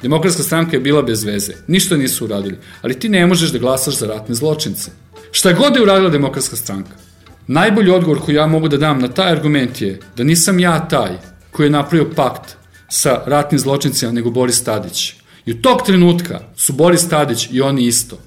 [0.02, 3.98] demokratska stranka je bila bez veze, ništa nisu uradili, ali ti ne možeš da glasaš
[3.98, 4.90] za ratne zločince.
[5.30, 6.90] Šta god je uradila demokratska stranka,
[7.46, 11.10] Najbolji odgovor koji ja mogu da dam na taj argument je da nisam ja taj
[11.50, 12.56] koji je napravio pakt
[12.88, 15.14] sa ratnim zločincima nego Boris Tadić.
[15.46, 18.18] I u tog trenutka su Boris Tadić i oni isto.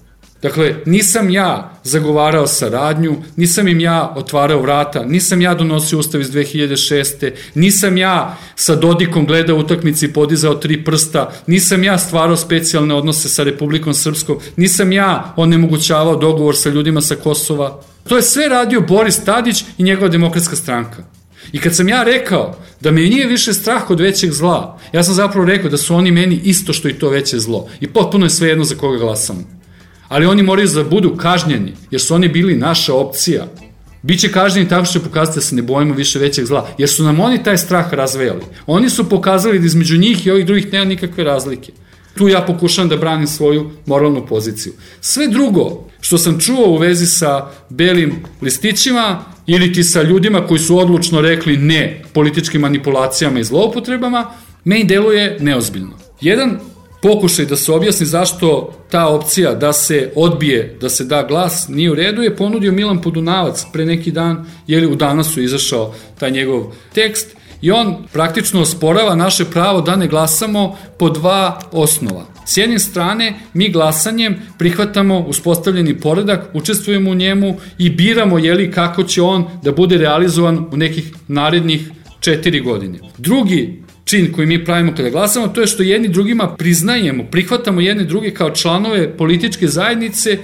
[0.41, 6.31] Dakle, nisam ja zagovarao saradnju, nisam im ja otvarao vrata, nisam ja donosio ustav iz
[6.31, 7.31] 2006.
[7.55, 13.29] Nisam ja sa Dodikom gledao utakmici i podizao tri prsta, nisam ja stvarao specijalne odnose
[13.29, 17.81] sa Republikom Srpskom, nisam ja onemogućavao dogovor sa ljudima sa Kosova.
[18.09, 21.03] To je sve radio Boris Tadić i njegova demokratska stranka.
[21.51, 25.13] I kad sam ja rekao da me nije više strah od većeg zla, ja sam
[25.13, 27.67] zapravo rekao da su oni meni isto što i to veće zlo.
[27.79, 29.45] I potpuno je sve jedno za koga glasam.
[30.07, 33.47] Ali oni moraju da budu kažnjeni, jer su oni bili naša opcija.
[34.01, 37.03] Biće kažnjeni tako što će pokazati da se ne bojimo više većeg zla, jer su
[37.03, 38.43] nam oni taj strah razvejali.
[38.67, 41.71] Oni su pokazali da između njih i ovih drugih nema nikakve razlike.
[42.19, 44.73] Tu ja pokušavam da branim svoju moralnu poziciju.
[45.01, 50.59] Sve drugo što sam čuo u vezi sa belim listićima ili ti sa ljudima koji
[50.59, 54.31] su odlučno rekli ne političkim manipulacijama i zloupotrebama,
[54.63, 55.97] meni deluje neozbiljno.
[56.21, 56.59] Jedan
[57.01, 61.91] pokušaj da se objasni zašto ta opcija da se odbije, da se da glas nije
[61.91, 66.31] u redu je ponudio Milan Podunavac pre neki dan, jer u danas su izašao taj
[66.31, 72.25] njegov tekst i on praktično osporava naše pravo da ne glasamo po dva osnova.
[72.45, 79.03] S jedne strane, mi glasanjem prihvatamo uspostavljeni poredak, učestvujemo u njemu i biramo jeli kako
[79.03, 82.99] će on da bude realizovan u nekih narednih četiri godine.
[83.17, 88.03] Drugi čin koji mi pravimo kada glasamo, to je što jedni drugima priznajemo, prihvatamo jedne
[88.03, 90.37] druge kao članove političke zajednice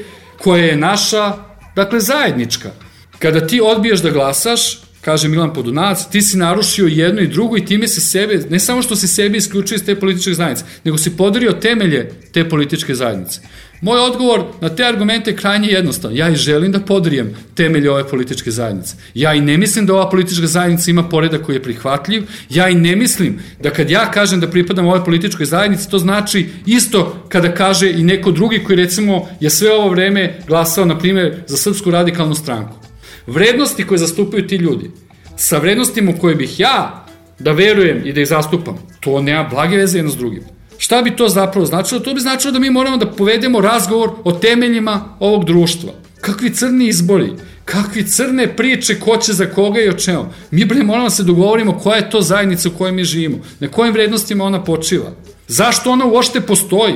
[0.44, 1.34] koja je naša,
[1.76, 2.72] dakle, zajednička.
[3.20, 7.66] Kada ti odbijaš da glasaš, kaže Milan Podunavac, ti si narušio jedno i drugo i
[7.66, 11.18] time si sebe, ne samo što si sebe isključio iz te političke zajednice, nego si
[11.18, 13.42] podario temelje te političke zajednice.
[13.82, 16.18] Moj odgovor na te argumente je krajnje jednostavan.
[16.18, 18.96] Ja i želim da podrijem temelje ove političke zajednice.
[19.14, 22.24] Ja i ne mislim da ova politička zajednica ima poredak koji je prihvatljiv.
[22.50, 26.50] Ja i ne mislim da kad ja kažem da pripadam ovoj političkoj zajednici, to znači
[26.66, 31.36] isto kada kaže i neko drugi koji recimo je sve ovo vreme glasao, na primjer,
[31.48, 32.85] za Srpsku radikalnu stranku.
[33.28, 34.92] Vrednosti koje zastupaju ti ljudi,
[35.36, 37.06] sa vrednostima koje bih ja
[37.40, 40.44] da verujem i da ih zastupam, to nema blage veze jedno s drugim.
[40.78, 42.00] Šta bi to zapravo značilo?
[42.00, 45.94] To bi značilo da mi moramo da povedemo razgovor o temeljima ovog društva.
[46.22, 47.34] Kakvi crni izbori,
[47.66, 50.26] kakvi crne priče ko će za koga i o čemu.
[50.52, 53.94] Mi bre moramo se dogovorimo koja je to zajednica u kojoj mi živimo, na kojim
[53.94, 55.12] vrednostima ona počiva.
[55.48, 56.96] Zašto ona uošte postoji?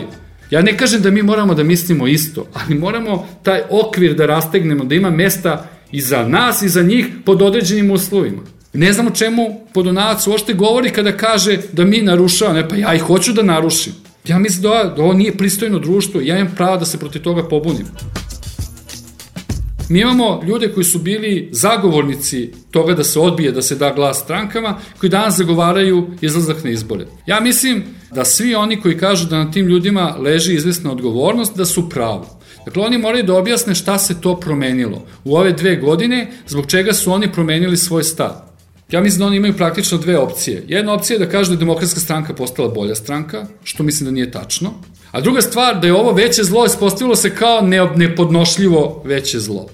[0.50, 4.84] Ja ne kažem da mi moramo da mislimo isto, ali moramo taj okvir da rastegnemo,
[4.84, 8.42] da ima mesta i za nas i za njih pod određenim uslovima.
[8.74, 12.96] Ne znam o čemu Podunavac uošte govori kada kaže da mi narušavamo, ne pa ja
[12.96, 13.94] i hoću da narušim.
[14.28, 17.48] Ja mislim da, da ovo nije pristojno društvo, ja imam pravo da se protiv toga
[17.48, 17.86] pobunim.
[19.90, 24.20] Mi imamo ljude koji su bili zagovornici toga da se odbije, da se da glas
[24.20, 27.06] strankama, koji danas zagovaraju izlazak na izbore.
[27.26, 31.66] Ja mislim da svi oni koji kažu da na tim ljudima leži izvesna odgovornost, da
[31.66, 32.39] su pravo.
[32.66, 36.94] Dakle, oni moraju da objasne šta se to promenilo u ove dve godine, zbog čega
[36.94, 38.32] su oni promenili svoj stav.
[38.92, 40.64] Ja mislim da oni imaju praktično dve opcije.
[40.68, 44.12] Jedna opcija je da kažu da je demokratska stranka postala bolja stranka, što mislim da
[44.12, 44.74] nije tačno.
[45.12, 47.62] A druga stvar, da je ovo veće zlo ispostavilo se kao
[47.96, 49.68] nepodnošljivo veće zlo.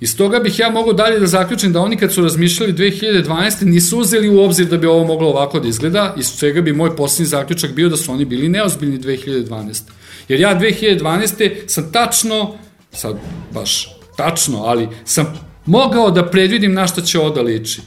[0.00, 3.64] Iz toga bih ja mogao dalje da zaključim da oni kad su razmišljali 2012.
[3.64, 6.96] nisu uzeli u obzir da bi ovo moglo ovako da izgleda, iz čega bi moj
[6.96, 9.82] posljednji zaključak bio da su oni bili neozbiljni 2012.
[10.28, 11.52] Jer ja 2012.
[11.66, 12.54] sam tačno,
[12.92, 13.16] sad
[13.54, 17.80] baš tačno, ali sam mogao da predvidim na šta će ovo da liči.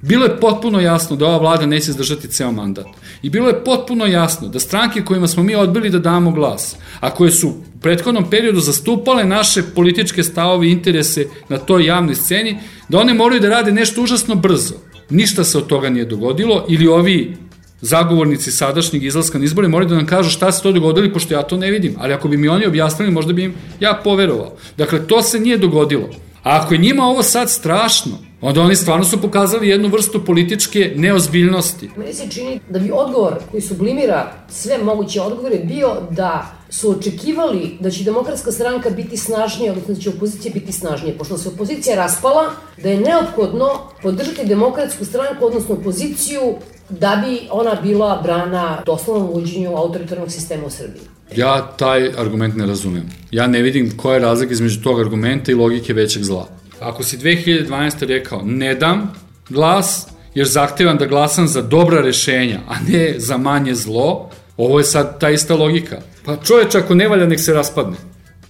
[0.00, 2.86] Bilo je potpuno jasno da ova vlada neće zdržati ceo mandat.
[3.22, 7.10] I bilo je potpuno jasno da stranke kojima smo mi odbili da damo glas, a
[7.10, 7.52] koje su
[7.86, 12.58] prethodnom periodu zastupale naše političke stavove i interese na toj javnoj sceni,
[12.88, 14.74] da one moraju da rade nešto užasno brzo.
[15.10, 17.36] Ništa se od toga nije dogodilo ili ovi
[17.80, 21.42] zagovornici sadašnjeg izlaska na izbore moraju da nam kažu šta se to dogodilo, pošto ja
[21.42, 21.94] to ne vidim.
[21.98, 24.56] Ali ako bi mi oni objasnili, možda bi im ja poverovao.
[24.76, 26.08] Dakle, to se nije dogodilo.
[26.42, 30.92] A ako je njima ovo sad strašno, onda oni stvarno su pokazali jednu vrstu političke
[30.96, 31.90] neozbiljnosti.
[31.96, 37.76] Meni se čini da bi odgovor koji sublimira sve moguće odgovore bio da su očekivali
[37.80, 41.14] da će demokratska stranka biti snažnija, odnosno da će opozicija biti snažnija.
[41.18, 42.50] Pošto se opozicija raspala,
[42.82, 43.68] da je neophodno
[44.02, 46.40] podržati demokratsku stranku, odnosno opoziciju,
[46.88, 51.02] da bi ona bila brana doslovnom uđenju autoritarnog sistema u Srbiji.
[51.36, 53.10] Ja taj argument ne razumem.
[53.30, 56.48] Ja ne vidim koja je razlika između tog argumenta i logike većeg zla.
[56.80, 58.06] Ako si 2012.
[58.06, 59.14] rekao ne dam
[59.48, 64.84] glas, jer zahtevam da glasam za dobra rešenja, a ne za manje zlo, ovo je
[64.84, 66.00] sad ta ista logika.
[66.24, 67.96] Pa čoveč ako ne valja, nek se raspadne.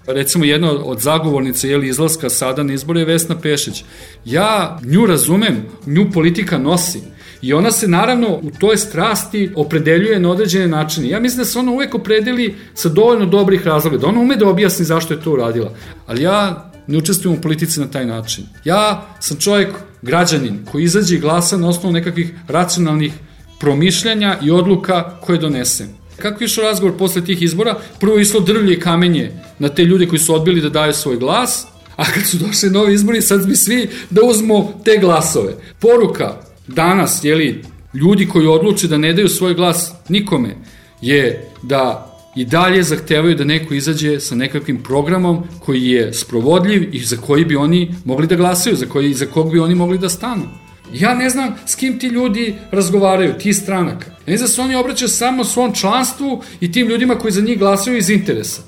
[0.07, 3.85] Recimo jedna od zagovornica jeli izlaska sada na izbore je Vesna Pešić.
[4.25, 7.01] Ja nju razumem, nju politika nosi.
[7.43, 11.09] I ona se naravno u toj strasti opredeljuje na određene načine.
[11.09, 14.49] Ja mislim da se ona uvek opredeli sa dovoljno dobrih razloga, da ona ume da
[14.49, 15.73] objasni zašto je to uradila.
[16.07, 18.45] Ali ja ne učestvujem u politici na taj način.
[18.65, 19.69] Ja sam čovjek,
[20.03, 23.13] građanin, koji izađe i glasa na osnovu nekakvih racionalnih
[23.61, 25.89] promišljanja i odluka koje donesem.
[26.17, 27.79] Kako je išao razgovor posle tih izbora?
[28.01, 31.67] Prvo islo drvlje i kamenje na te ljude koji su odbili da daju svoj glas,
[31.97, 35.53] a kad su došli novi izbori, sad bi svi da uzmu te glasove.
[35.81, 37.63] Poruka danas, jeli,
[37.95, 40.57] ljudi koji odluče da ne daju svoj glas nikome,
[41.01, 47.01] je da i dalje zahtevaju da neko izađe sa nekakvim programom koji je sprovodljiv i
[47.01, 50.09] za koji bi oni mogli da glasaju, za, koji, za kog bi oni mogli da
[50.09, 50.45] stanu.
[50.93, 54.11] Ja ne znam s kim ti ljudi razgovaraju, ti stranaka.
[54.11, 57.41] Ja ne znam da se oni obraćaju samo svom članstvu i tim ljudima koji za
[57.41, 58.62] njih glasaju iz interesa.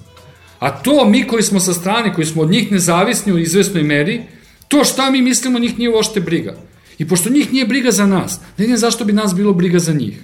[0.59, 4.23] A to mi koji smo sa strane, koji smo od njih nezavisni u izvesnoj meri,
[4.69, 6.57] to šta mi mislimo njih nije uošte briga.
[6.99, 9.93] I pošto njih nije briga za nas, ne znam zašto bi nas bilo briga za
[9.93, 10.19] njih.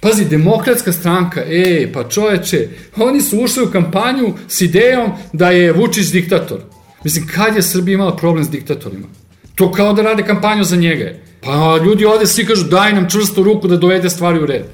[0.00, 5.72] Pazi, demokratska stranka, e, pa čoveče, oni su ušli u kampanju s idejom da je
[5.72, 6.60] Vučić diktator.
[7.04, 9.06] Mislim, kad je Srbija imala problem s diktatorima?
[9.54, 11.12] To kao da rade kampanju za njega.
[11.40, 14.64] Pa ljudi ovde svi kažu daj nam čvrstu ruku da dovede stvari u red.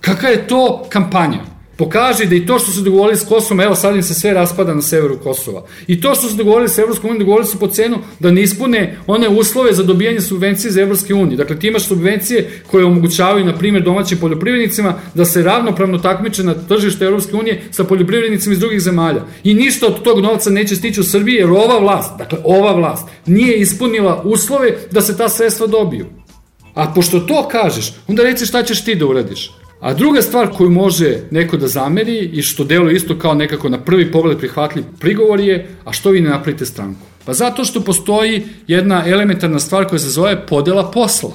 [0.00, 1.40] Kaka je to kampanja?
[1.76, 4.74] Pokaže da i to što su dogovorili s Kosovom, evo sad im se sve raspada
[4.74, 5.64] na severu Kosova.
[5.86, 8.98] I to što su dogovorili s Evropskom unijom, dogovorili su po cenu da ne ispune
[9.06, 11.36] one uslove za dobijanje subvencije za Evropske unije.
[11.36, 16.54] Dakle, ti imaš subvencije koje omogućavaju, na primjer, domaćim poljoprivrednicima da se ravnopravno takmiče na
[16.54, 19.24] tržište Evropske unije sa poljoprivrednicima iz drugih zemalja.
[19.44, 23.08] I ništa od tog novca neće stići u Srbiji jer ova vlast, dakle ova vlast,
[23.26, 26.06] nije ispunila uslove da se ta sredstva dobiju.
[26.74, 29.50] A pošto to kažeš, onda reci šta ćeš ti da uradiš.
[29.80, 33.78] A druga stvar koju može neko da zameri i što deluje isto kao nekako na
[33.78, 37.00] prvi pogled prihvatljiv prigovor je, a što vi ne napravite stranku?
[37.24, 41.32] Pa zato što postoji jedna elementarna stvar koja se zove podela posla.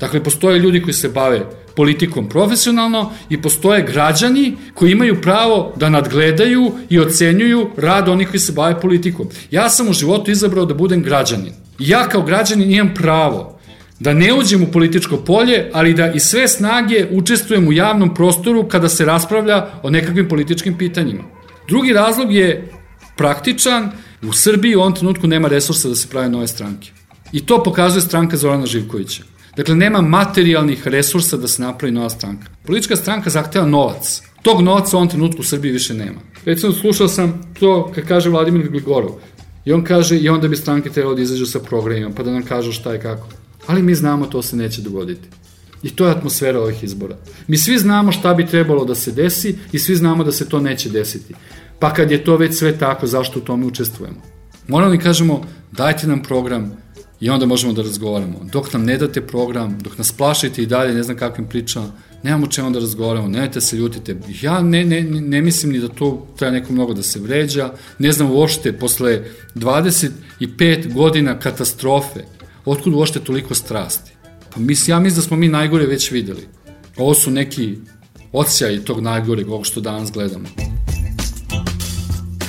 [0.00, 1.46] Dakle, postoje ljudi koji se bave
[1.76, 8.40] politikom profesionalno i postoje građani koji imaju pravo da nadgledaju i ocenjuju rad onih koji
[8.40, 9.28] se bave politikom.
[9.50, 11.52] Ja sam u životu izabrao da budem građanin.
[11.78, 13.59] Ja kao građanin imam pravo
[14.00, 18.68] da ne uđem u političko polje, ali da i sve snage učestvujem u javnom prostoru
[18.68, 21.22] kada se raspravlja o nekakvim političkim pitanjima.
[21.68, 22.70] Drugi razlog je
[23.16, 23.90] praktičan,
[24.22, 26.90] u Srbiji u ovom trenutku nema resursa da se prave nove stranke.
[27.32, 29.22] I to pokazuje stranka Zorana Živkovića.
[29.56, 32.48] Dakle, nema materijalnih resursa da se napravi nova stranka.
[32.66, 34.22] Politička stranka zahteva novac.
[34.42, 36.20] Tog novca u ovom trenutku u Srbiji više nema.
[36.44, 39.10] Recimo, slušao sam to kad kaže Vladimir Gligorov.
[39.64, 42.42] I on kaže, i onda bi stranke trebalo da izađu sa programima, pa da nam
[42.42, 43.28] kažu šta je kako.
[43.70, 45.28] Ali mi znamo to se neće dogoditi.
[45.82, 47.16] I to je atmosfera ovih izbora.
[47.46, 50.60] Mi svi znamo šta bi trebalo da se desi i svi znamo da se to
[50.60, 51.34] neće desiti.
[51.78, 54.22] Pa kad je to već sve tako, zašto u tome učestvujemo?
[54.68, 56.72] Moramo li kažemo, dajte nam program
[57.20, 58.40] i onda možemo da razgovaramo.
[58.52, 61.92] Dok nam ne date program, dok nas plašite i dalje, ne znam kakvim pričama,
[62.22, 64.16] nemamo čemu da razgovaramo, nemojte se ljutite.
[64.42, 68.12] Ja ne, ne, ne mislim ni da to treba neko mnogo da se vređa, ne
[68.12, 69.22] znam uošte, posle
[69.54, 74.12] 25 godina katastrofe, otkud uošte toliko strasti?
[74.54, 76.48] Pa mis, ja mislim da smo mi najgore već videli.
[76.96, 77.76] Ovo su neki
[78.32, 80.48] odsjaj tog najgoreg, ovog što danas gledamo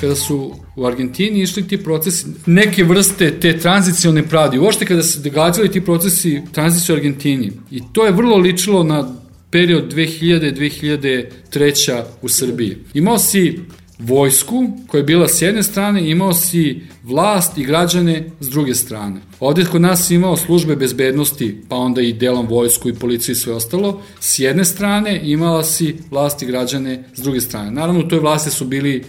[0.02, 5.20] kada su u Argentini išli ti procesi, neke vrste te tranzicione pravde, uošte kada se
[5.20, 7.52] događali ti procesi tranzicije u Argentini.
[7.70, 9.14] I to je vrlo ličilo na
[9.50, 12.76] period 2000-2003 u Srbiji.
[12.94, 13.60] Imao si
[14.06, 19.20] vojsku koja je bila s jedne strane, imao si vlast i građane s druge strane.
[19.40, 23.54] Ovde kod nas imao službe bezbednosti, pa onda i delom vojsku i policiju i sve
[23.54, 24.02] ostalo.
[24.20, 27.70] S jedne strane imala si vlast i građane s druge strane.
[27.70, 29.04] Naravno, u toj vlasti su bili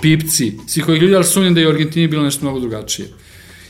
[0.00, 3.08] pipci, svih ovih ljudi, ali sumnjam da je u Argentini bilo nešto mnogo drugačije.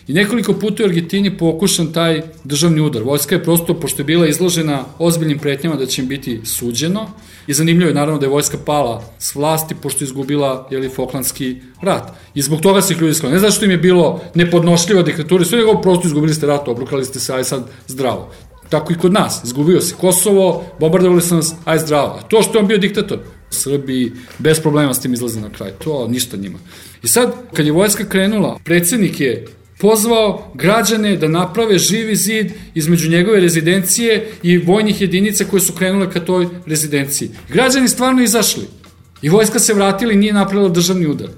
[0.09, 3.03] I nekoliko puta u Argentini pokušan taj državni udar.
[3.03, 7.09] Vojska je prosto, pošto je bila izložena ozbiljnim pretnjama da će im biti suđeno,
[7.47, 11.57] i zanimljivo je naravno da je vojska pala s vlasti pošto je izgubila jeli, Foklandski
[11.83, 12.13] rat.
[12.35, 13.35] I zbog toga se ljudi sklonili.
[13.35, 17.05] Ne zato što im je bilo nepodnošljiva diktatura, sve nego prosto izgubili ste rat, obrukali
[17.05, 18.31] ste se, aj sad zdravo.
[18.69, 19.45] Tako i kod nas.
[19.45, 22.19] Izgubio se Kosovo, bombardovali su nas, aj zdravo.
[22.19, 23.19] A to što je on bio diktator,
[23.51, 25.71] Srbiji bez problema s tim izlaze na kraj.
[25.71, 26.59] To ništa njima.
[27.03, 29.47] I sad, kad je vojska krenula, predsednik je
[29.79, 36.11] pozvao građane da naprave živi zid između njegove rezidencije i vojnih jedinica koje su krenule
[36.11, 37.31] ka toj rezidenciji.
[37.49, 38.67] Građani stvarno izašli.
[39.23, 41.29] I vojska se vratila i nije napravila državni udar.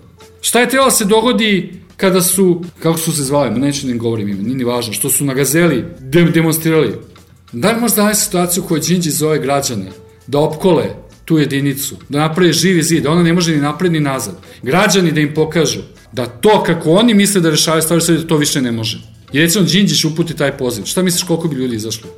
[0.41, 3.99] Šta je trebalo da se dogodi kada su, kako su se zvali, neću da im
[3.99, 5.85] govorim ime, nije ni važno, što su na gazeli
[6.35, 6.95] demonstrirali.
[7.53, 9.91] Da li možda daje situaciju koju Đinđi zove građane
[10.27, 10.85] da opkole
[11.25, 14.35] tu jedinicu, da naprave živi zid, da ona ne može ni napred ni nazad.
[14.63, 15.81] Građani da im pokažu
[16.13, 19.01] da to kako oni misle da rešavaju stvari da to više ne može.
[19.33, 20.85] I recimo Đinđić uputi taj poziv.
[20.85, 22.11] Šta misliš koliko bi ljudi izašlo?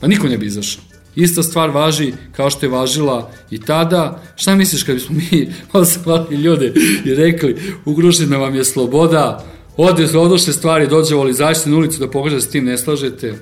[0.00, 0.82] Pa niko ne bi izašao.
[1.16, 4.22] Ista stvar važi kao što je važila i tada.
[4.36, 6.72] Šta misliš kad bismo mi osvali ljude
[7.04, 9.44] i rekli ugrožena vam je sloboda,
[9.76, 13.34] ode, odošle stvari, dođe voli, izađite na ulicu da pokaže da s tim ne slažete.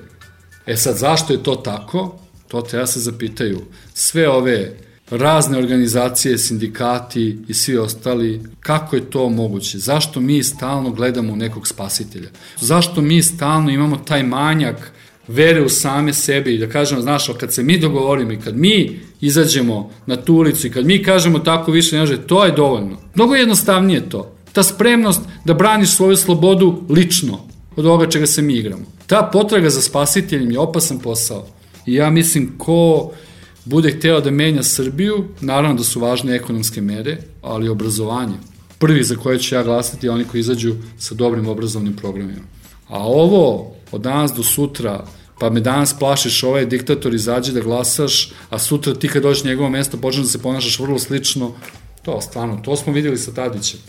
[0.67, 2.19] E sad, zašto je to tako?
[2.49, 3.61] To treba se zapitaju.
[3.95, 4.77] Sve ove
[5.11, 9.79] razne organizacije, sindikati i svi ostali, kako je to moguće?
[9.79, 12.29] Zašto mi stalno gledamo nekog spasitelja?
[12.61, 14.93] Zašto mi stalno imamo taj manjak
[15.29, 19.01] vere u same sebe i da kažemo, znaš, kad se mi dogovorimo i kad mi
[19.21, 22.99] izađemo na tu ulicu i kad mi kažemo tako više ne to je dovoljno.
[23.15, 24.37] Mnogo jednostavnije to.
[24.53, 27.39] Ta spremnost da braniš svoju slobodu lično
[27.77, 28.85] od ovoga čega se mi igramo.
[29.07, 31.47] Ta potraga za spasiteljem je opasan posao.
[31.87, 33.11] I ja mislim ko
[33.65, 38.35] bude hteo da menja Srbiju, naravno da su važne ekonomske mere, ali obrazovanje.
[38.79, 42.45] Prvi za koje ću ja glasati oni koji izađu sa dobrim obrazovnim programima.
[42.89, 45.05] A ovo od danas do sutra,
[45.39, 49.69] pa me danas plašiš, ovaj diktator izađe da glasaš, a sutra ti kad dođeš njegovo
[49.69, 51.53] mesto počneš da se ponašaš vrlo slično,
[52.03, 53.81] to stvarno, to smo videli sa Tadićem.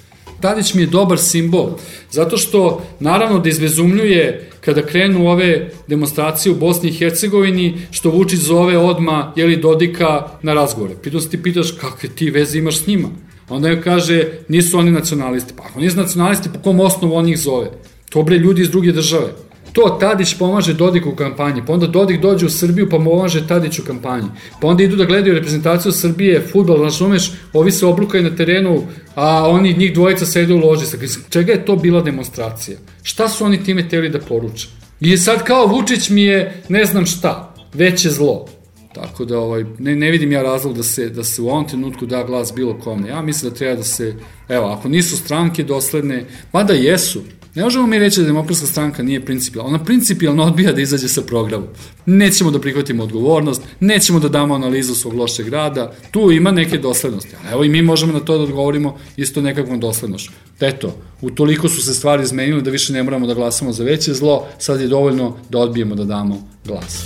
[0.41, 1.69] Tadić mi je dobar simbol,
[2.11, 8.39] zato što naravno da izvezumljuje kada krenu ove demonstracije u Bosni i Hercegovini, što Vučić
[8.39, 10.95] zove odma, jeli Dodika na razgovore.
[11.03, 13.07] Pitan se ti pitaš kakve ti veze imaš s njima.
[13.49, 15.53] Onda joj kaže, nisu oni nacionalisti.
[15.57, 17.71] Pa ako nisu nacionalisti, po kom osnovu on ih zove?
[18.09, 19.27] To bre ljudi iz druge države.
[19.75, 23.79] To Tadić pomaže Dodiku u kampanji, pa onda Dodik dođe u Srbiju pa pomaže Tadić
[23.79, 24.27] u kampanji.
[24.61, 28.83] Pa onda idu da gledaju reprezentaciju Srbije, futbol, znaš umeš, ovi se oblukaju na terenu,
[29.15, 30.85] a oni njih dvojica sede u loži.
[31.29, 32.77] Čega je to bila demonstracija?
[33.03, 34.67] Šta su oni time teli da poruče?
[34.99, 38.45] I sad kao Vučić mi je ne znam šta, veće zlo.
[38.93, 42.05] Tako da ovaj, ne, ne vidim ja razlog da se, da se u ovom trenutku
[42.05, 43.07] da glas bilo kome.
[43.07, 44.15] Ja mislim da treba da se,
[44.49, 47.21] evo, ako nisu stranke dosledne, mada jesu,
[47.55, 49.69] Ne možemo mi reći da demokratska stranka nije principijalna.
[49.69, 51.67] Ona principijalno odbija da izađe sa programom.
[52.05, 57.35] Nećemo da prihvatimo odgovornost, nećemo da damo analizu svog lošeg rada, tu ima neke doslednosti.
[57.43, 60.31] Ali evo i mi možemo na to da odgovorimo isto nekakvom doslednošću.
[60.59, 64.47] Eto, utoliko su se stvari izmenile da više ne moramo da glasamo za veće zlo,
[64.59, 67.05] sad je dovoljno da odbijemo da damo glas.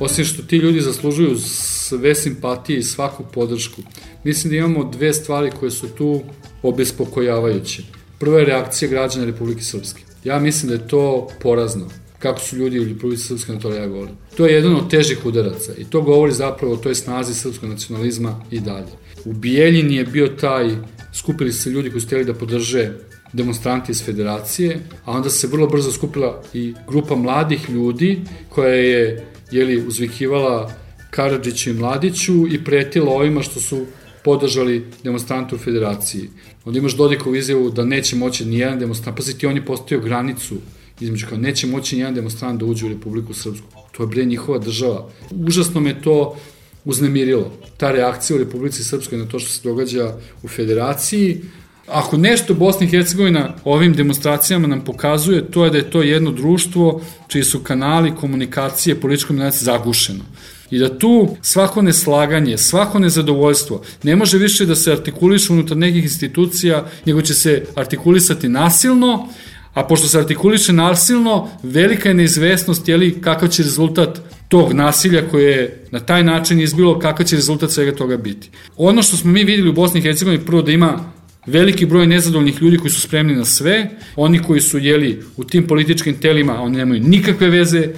[0.00, 3.82] Osim što ti ljudi zaslužuju sve simpatije i svaku podršku,
[4.24, 6.20] mislim da imamo dve stvari koje su tu
[6.62, 7.95] obespokojavajuće.
[8.18, 10.02] Prva je reakcija građana Republike Srpske.
[10.24, 11.88] Ja mislim da je to porazno
[12.18, 14.10] kako su ljudi u Republike Srpske na to reagovali.
[14.36, 18.40] To je jedan od težih udaraca i to govori zapravo o toj snazi srpskog nacionalizma
[18.50, 18.92] i dalje.
[19.24, 20.76] U Bijeljini je bio taj,
[21.12, 22.92] skupili se ljudi koji su htjeli da podrže
[23.32, 29.26] demonstranti iz federacije, a onda se vrlo brzo skupila i grupa mladih ljudi koja je
[29.50, 30.72] jeli, uzvikivala
[31.10, 33.86] Karadžiću i Mladiću i pretila ovima što su
[34.26, 36.30] podržali demonstrante u federaciji.
[36.64, 40.56] Onda imaš Dodikovu izjavu da neće moći ni jedan demonstrant, paziti, on je postavio granicu
[41.00, 43.66] između kao neće moći ni jedan demonstrant da uđe u Republiku Srpsku.
[43.92, 45.06] To je bre njihova država.
[45.30, 46.36] Užasno me to
[46.84, 47.52] uznemirilo.
[47.76, 51.40] Ta reakcija u Republici Srpskoj na to što se događa u federaciji,
[51.86, 56.32] Ako nešto Bosna i Hercegovina ovim demonstracijama nam pokazuje, to je da je to jedno
[56.32, 60.24] društvo čiji su kanali komunikacije političkom komunikacije zagušeno.
[60.70, 66.04] I da tu svako neslaganje, svako nezadovoljstvo ne može više da se artikuliše unutar nekih
[66.04, 69.28] institucija, nego će se artikulisati nasilno,
[69.74, 75.28] a pošto se artikuliše nasilno, velika je neizvesnost je li kakav će rezultat tog nasilja
[75.30, 78.50] koje je na taj način izbilo, kakav će rezultat svega toga biti.
[78.76, 81.12] Ono što smo mi videli u Bosni i Hercegovini, prvo da ima
[81.46, 85.66] veliki broj nezadovoljnih ljudi koji su spremni na sve, oni koji su jeli u tim
[85.66, 87.88] političkim telima, oni nemaju nikakve veze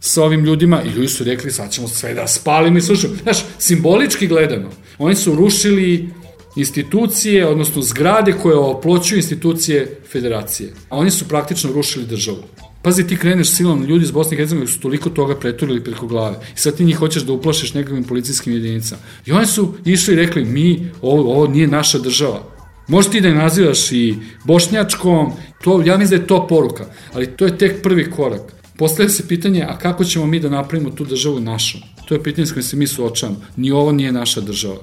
[0.00, 3.14] sa ovim ljudima i ljudi su rekli sad ćemo sve da spalimo i slušamo.
[3.22, 6.08] Znaš, simbolički gledano, oni su rušili
[6.56, 10.72] institucije, odnosno zgrade koje oploćuju institucije federacije.
[10.88, 12.42] A oni su praktično rušili državu.
[12.82, 16.36] Pazi, ti kreneš silom ljudi iz Bosne i Hercegovine su toliko toga preturili preko glave.
[16.56, 19.02] I sad ti njih hoćeš da uplašiš nekakvim policijskim jedinicama.
[19.26, 22.42] I oni su išli i rekli, mi, ovo, ovo nije naša država.
[22.88, 25.32] Možeš ti da je nazivaš i bošnjačkom,
[25.64, 28.55] to, ja mislim da je to poruka, ali to je tek prvi korak.
[28.78, 31.80] Postavlja se pitanje, a kako ćemo mi da napravimo tu državu našom?
[32.08, 33.40] To je pitanje s kojim se mi suočavamo.
[33.56, 34.76] Ni ovo nije naša država.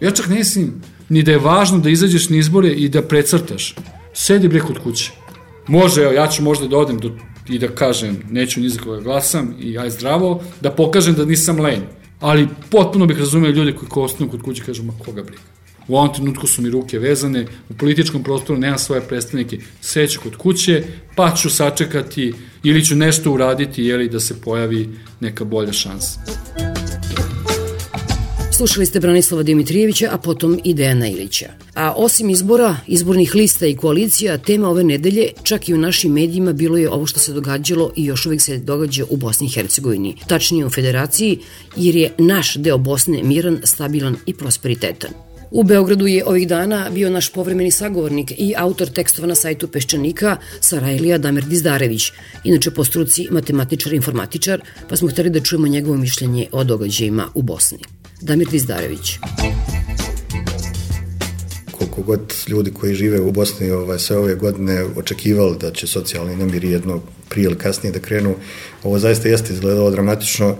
[0.00, 3.74] Ja čak ne mislim ni da je važno da izađeš na izbore i da precrtaš.
[4.14, 5.12] Sedi bre kod kuće.
[5.68, 7.10] Može, evo, ja ću možda da odem do,
[7.48, 11.60] i da kažem, neću ni za koga glasam i aj zdravo, da pokažem da nisam
[11.60, 11.82] lenj.
[12.20, 15.55] Ali potpuno bih razumio ljude koji ko ostanu kod kuće kažu, ma koga briga.
[15.88, 20.36] U ovom trenutku su mi ruke vezane, u političkom prostoru nemam svoje predstavnike, seću kod
[20.36, 20.84] kuće,
[21.16, 22.32] pa ću sačekati
[22.62, 24.88] ili ću nešto uraditi jeli da se pojavi
[25.20, 26.20] neka bolja šansa.
[28.56, 31.46] Slušali ste Branislava Dimitrijevića, a potom i Dejana Ilića.
[31.74, 36.52] A osim izbora, izbornih lista i koalicija, tema ove nedelje, čak i u našim medijima,
[36.52, 40.16] bilo je ovo što se događalo i još uvek se događa u Bosni i Hercegovini,
[40.26, 41.38] tačnije u Federaciji,
[41.76, 45.25] jer je naš deo Bosne miran, stabilan i prosperitetan.
[45.50, 50.36] U Beogradu je ovih dana bio naš povremeni sagovornik i autor tekstova na sajtu Peščanika
[50.60, 52.12] Sarajlija Damir Dizdarević,
[52.44, 57.28] inače po struci matematičar i informatičar, pa smo hteli da čujemo njegovo mišljenje o događajima
[57.34, 57.78] u Bosni.
[58.20, 59.18] Damir Dizdarević
[61.96, 66.36] koliko god ljudi koji žive u Bosni ovaj, sve ove godine očekivali da će socijalni
[66.36, 68.34] nemir jedno prije ili kasnije da krenu,
[68.82, 70.56] ovo zaista jeste izgledalo dramatično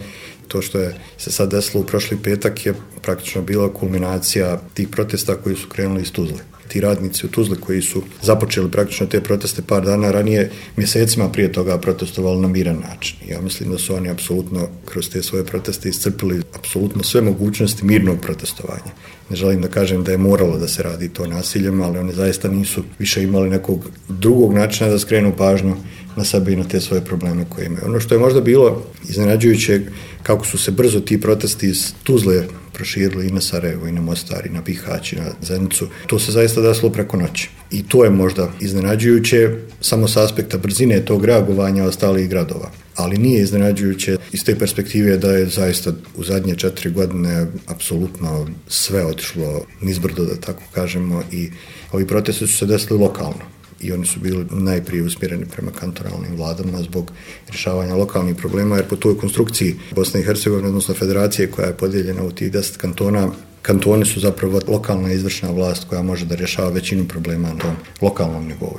[0.49, 5.37] To što je se sad desilo u prošli petak je praktično bila kulminacija tih protesta
[5.37, 6.56] koji su krenuli iz Tuzle.
[6.69, 11.53] Ti radnici u Tuzli koji su započeli praktično te proteste par dana ranije, mjesecima prije
[11.53, 13.17] toga protestovali na miran način.
[13.29, 18.21] Ja mislim da su oni apsolutno kroz te svoje proteste iscrpili apsolutno sve mogućnosti mirnog
[18.21, 18.93] protestovanja.
[19.31, 22.49] Ne želim da kažem da je moralo da se radi to nasiljem, ali oni zaista
[22.49, 25.77] nisu više imali nekog drugog načina da skrenu pažnju
[26.17, 27.85] na sebe i na te svoje probleme koje imaju.
[27.87, 29.81] Ono što je možda bilo iznenađujuće
[30.23, 32.45] kako su se brzo ti protesti iz Tuzle
[32.77, 35.89] proširili i na Sarajevo, i na Mostar, i na Bihać, i na Zenicu.
[36.07, 37.49] To se zaista desilo preko noći.
[37.70, 39.51] I to je možda iznenađujuće
[39.81, 42.70] samo s aspekta brzine tog reagovanja ostalih gradova.
[42.95, 49.05] Ali nije iznenađujuće iz te perspektive da je zaista u zadnje četiri godine apsolutno sve
[49.05, 51.51] otišlo nizbrdo, da tako kažemo, i
[51.93, 56.83] ovi protesti su se desili lokalno i oni su bili najprije usmjereni prema kantonalnim vladama
[56.83, 57.12] zbog
[57.49, 62.22] rješavanja lokalnih problema, jer po toj konstrukciji Bosne i Hercegovine, odnosno federacije koja je podijeljena
[62.22, 63.29] u tih deset kantona,
[63.62, 68.47] kantoni su zapravo lokalna izvršna vlast koja može da rješava većinu problema na tom lokalnom
[68.47, 68.79] nivou.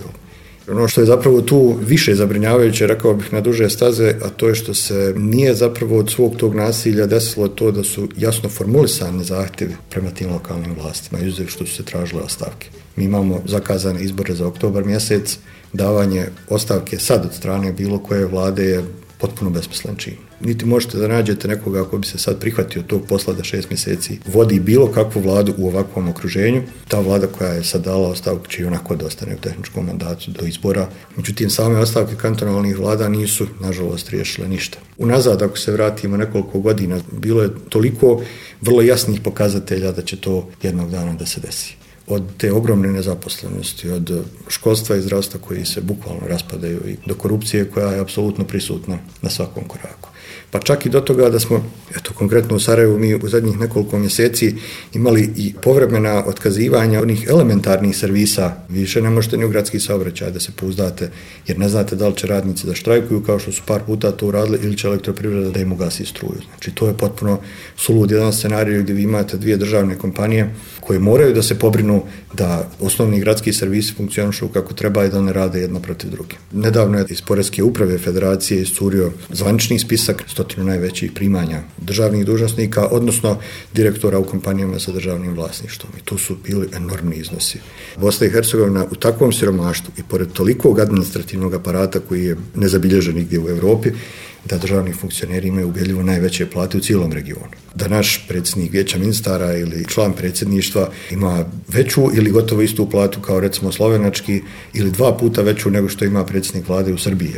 [0.71, 4.55] Ono što je zapravo tu više zabrinjavajuće, rekao bih na duže staze, a to je
[4.55, 9.75] što se nije zapravo od svog tog nasilja desilo to da su jasno formulisane zahtjevi
[9.89, 12.67] prema tim lokalnim vlastima, izuzev što su se tražile ostavke.
[12.97, 15.37] Mi imamo zakazane izbore za oktobar mjesec,
[15.73, 18.83] davanje ostavke sad od strane bilo koje vlade je
[19.17, 20.13] potpuno besmislen čin.
[20.41, 24.19] Niti možete da nađete nekoga ko bi se sad prihvatio tog posla da šest mjeseci
[24.25, 26.61] vodi bilo kakvu vladu u ovakvom okruženju.
[26.87, 30.31] Ta vlada koja je sad dala ostavku će i onako da ostane u tehničkom mandatu
[30.31, 30.89] do izbora.
[31.15, 34.77] Međutim, same ostavke kantonalnih vlada nisu, nažalost, riješile ništa.
[34.97, 38.21] Unazad, ako se vratimo nekoliko godina, bilo je toliko
[38.61, 43.89] vrlo jasnih pokazatelja da će to jednog dana da se desi od te ogromne nezaposlenosti,
[43.89, 48.97] od školstva i zdravstva koji se bukvalno raspadaju i do korupcije koja je apsolutno prisutna
[49.21, 50.09] na svakom koraku.
[50.51, 51.63] Pa čak i do toga da smo,
[51.95, 54.55] eto konkretno u Sarajevu, mi u zadnjih nekoliko mjeseci
[54.93, 58.55] imali i povremena otkazivanja onih elementarnih servisa.
[58.69, 61.11] Više ne možete ni u gradski saobraćaj da se pouzdate,
[61.47, 64.27] jer ne znate da li će radnici da štrajkuju kao što su par puta to
[64.27, 66.41] uradili ili će elektroprivreda da im ugasi struju.
[66.49, 67.39] Znači to je potpuno
[67.75, 72.69] sulud jedan scenarij gdje vi imate dvije državne kompanije koje moraju da se pobrinu da
[72.79, 76.35] osnovni gradski servisi funkcionišu kako treba i da ne rade jedno protiv druge.
[76.51, 83.37] Nedavno je iz Poreske uprave federacije isturio zvanični spisak stotinu najvećih primanja državnih dužnosnika, odnosno
[83.73, 85.91] direktora u kompanijama sa državnim vlasništvom.
[85.97, 87.59] I to su bili enormni iznosi.
[87.97, 93.39] Bosna i Hercegovina u takvom siromaštvu i pored tolikog administrativnog aparata koji je nezabilježen nigdje
[93.39, 93.91] u Evropi,
[94.49, 97.57] da državni funkcioneri imaju ubedljivo najveće plate u cijelom regionu.
[97.75, 103.39] Da naš predsjednik vijeća ministara ili član predsjedništva ima veću ili gotovo istu platu kao
[103.39, 104.41] recimo slovenački
[104.73, 107.33] ili dva puta veću nego što ima predsjednik vlade u Srbiji.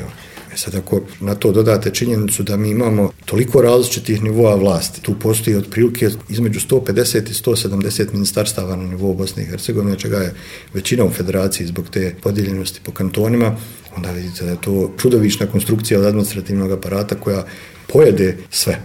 [0.59, 5.55] Sad ako na to dodate činjenicu da mi imamo toliko različitih nivoa vlasti, tu postoji
[5.55, 10.33] otprilike između 150 i 170 ministarstava na nivou Bosne i Hercegovine, čega je
[10.73, 13.55] većina u federaciji zbog te podijeljenosti po kantonima,
[13.95, 17.45] onda vidite da je to čudovišna konstrukcija od administrativnog aparata koja
[17.87, 18.79] pojede sve.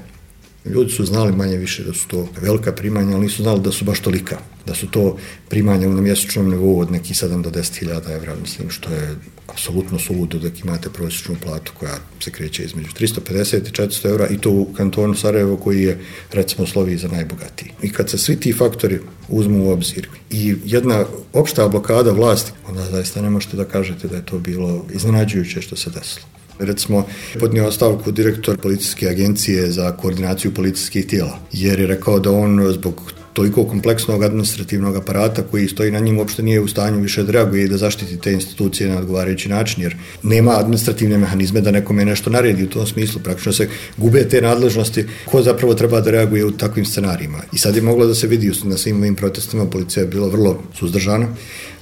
[0.65, 3.85] Ljudi su znali manje više da su to velika primanja, ali nisu znali da su
[3.85, 4.39] baš tolika.
[4.67, 5.17] Da su to
[5.49, 9.17] primanja na mjesečnom nivou od nekih 7 do 10 hiljada evra, mislim, što je
[9.47, 14.39] apsolutno suludo da imate prosječnu platu koja se kreće između 350 i 400 evra i
[14.39, 15.99] to u kantonu Sarajevo koji je,
[16.33, 17.73] recimo, slovi za najbogatiji.
[17.83, 22.85] I kad se svi ti faktori uzmu u obzir i jedna opšta blokada vlasti, onda
[22.85, 26.27] zaista ne možete da kažete da je to bilo iznenađujuće što se desilo.
[26.59, 27.07] Recimo,
[27.41, 33.13] podnio ostavku direktor policijske agencije za koordinaciju policijskih tijela, jer je rekao da on zbog
[33.35, 37.65] toliko kompleksnog administrativnog aparata koji stoji na njim uopšte nije u stanju više da reaguje
[37.65, 42.31] i da zaštiti te institucije na odgovarajući način, jer nema administrativne mehanizme da nekome nešto
[42.31, 43.21] naredi u tom smislu.
[43.25, 47.43] Praktično se gube te nadležnosti ko zapravo treba da reaguje u takvim scenarijima.
[47.53, 50.63] I sad je moglo da se vidi na svim ovim protestima, policija je bila vrlo
[50.79, 51.29] suzdržana,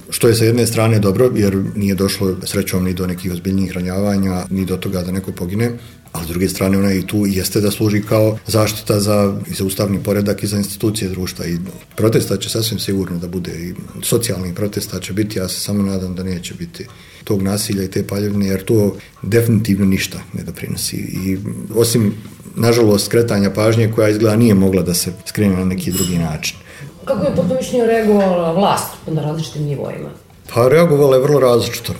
[0.09, 4.45] što je sa jedne strane dobro, jer nije došlo srećom ni do nekih ozbiljnijih ranjavanja,
[4.49, 5.71] ni do toga da neko pogine,
[6.13, 9.65] a s druge strane ona i tu jeste da služi kao zaštita za, i za
[9.65, 11.57] ustavni poredak i za institucije društva i
[11.95, 16.15] protesta će sasvim sigurno da bude i socijalni protesta će biti, ja se samo nadam
[16.15, 16.87] da neće biti
[17.23, 21.37] tog nasilja i te paljevne, jer to definitivno ništa ne doprinosi i
[21.75, 22.13] osim
[22.55, 26.57] nažalost skretanja pažnje koja izgleda nije mogla da se skrene na neki drugi način.
[27.05, 30.09] Kako je po mišljenju reagovala vlast na različitim nivoima?
[30.53, 31.93] Pa reagovala je vrlo različito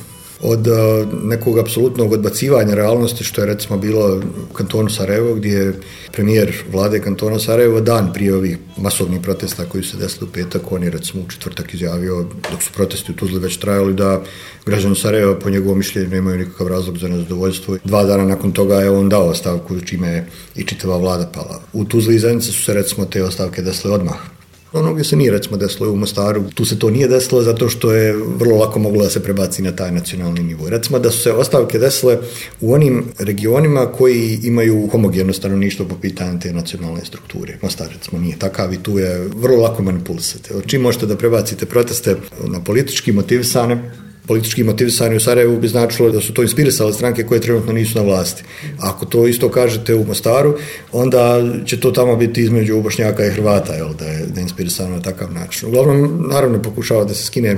[0.44, 0.68] od
[1.24, 4.22] nekog apsolutnog odbacivanja realnosti, što je recimo bilo
[4.52, 5.74] u kantonu Sarajevo, gdje je
[6.12, 10.84] premijer vlade kantona Sarajevo dan prije ovih masovnih protesta koji se desili u petak, on
[10.84, 14.22] je recimo u četvrtak izjavio, dok su protesti u Tuzli već trajali, da
[14.66, 17.78] građani Sarajeva po njegovom mišljenju nemaju nikakav razlog za nezadovoljstvo.
[17.84, 21.62] Dva dana nakon toga je on dao ostavku čime je i čitava vlada pala.
[21.74, 24.16] U Tuzli i Zenice su se recimo te ostavke desile odmah
[24.74, 27.92] Ono gdje se nije recimo desilo u Mostaru, tu se to nije desilo zato što
[27.92, 30.70] je vrlo lako moglo da se prebaci na taj nacionalni nivo.
[30.70, 32.18] Recimo da su se ostavke desile
[32.62, 37.58] u onim regionima koji imaju homogeno stanovništvo po pitanju te nacionalne strukture.
[37.62, 40.50] Mostar recimo nije takav i tu je vrlo lako manipulisati.
[40.66, 42.16] Čim možete da prebacite proteste
[42.48, 43.92] na politički motivisane,
[44.28, 48.04] politički motivisani u Sarajevu bi značilo da su to inspirisale stranke koje trenutno nisu na
[48.04, 48.44] vlasti.
[48.80, 50.58] Ako to isto kažete u Mostaru,
[50.92, 54.96] onda će to tamo biti između Bošnjaka i Hrvata, jel, da je, da je inspirisano
[54.96, 55.70] na takav način.
[55.70, 57.58] Uglavnom, naravno, pokušava da se skine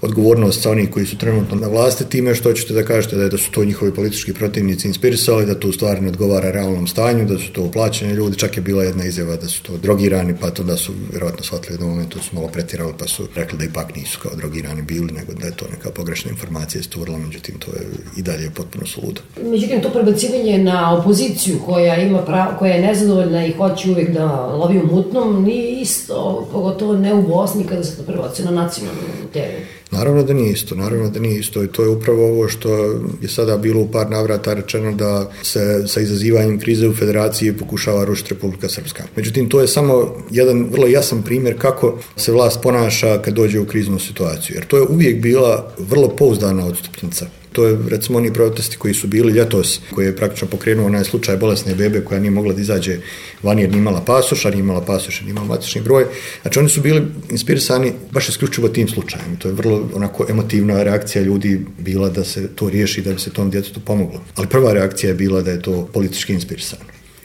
[0.00, 3.28] odgovornost sa onih koji su trenutno na vlasti, time što ćete da kažete da, je,
[3.28, 7.24] da su to njihovi politički protivnici inspirisali, da to u stvari ne odgovara realnom stanju,
[7.26, 10.50] da su to uplaćeni ljudi, čak je bila jedna izjava da su to drogirani, pa
[10.50, 13.64] to da su vjerojatno shvatili da u momentu su malo pretirali, pa su rekli da
[13.64, 17.70] ipak nisu kao drogirani bili, nego da je to neka pogrešne informacije isturila, međutim to
[17.70, 17.86] je
[18.16, 19.20] i dalje potpuno suludo.
[19.42, 24.46] Međutim, to prebacivanje na opoziciju koja ima prav, koja je nezadovoljna i hoće uvijek da
[24.46, 29.00] lovi u mutnom, nije isto, pogotovo ne u Bosni kada se to prebacio na nacionalnu
[29.32, 29.56] temu.
[29.92, 32.74] Naravno da nije isto, naravno da nije isto i to je upravo ovo što
[33.20, 38.04] je sada bilo u par navrata rečeno da se sa izazivanjem krize u federaciji pokušava
[38.04, 39.04] rušiti Republika Srpska.
[39.16, 43.66] Međutim, to je samo jedan vrlo jasan primjer kako se vlast ponaša kad dođe u
[43.66, 48.76] kriznu situaciju, jer to je uvijek bila vrlo pouzdana odstupnica To je recimo oni protesti
[48.76, 52.52] koji su bili ljetos, koji je praktično pokrenuo onaj slučaj bolesne bebe koja nije mogla
[52.52, 52.98] da izađe
[53.42, 56.04] van jer nije imala pasoša, nije imala pasoša, nije imala matični broj.
[56.42, 59.36] Znači oni su bili inspirisani baš isključivo tim slučajem.
[59.36, 63.30] To je vrlo onako emotivna reakcija ljudi bila da se to riješi, da bi se
[63.30, 64.20] tom djetetu pomoglo.
[64.36, 66.82] Ali prva reakcija je bila da je to politički inspirisano.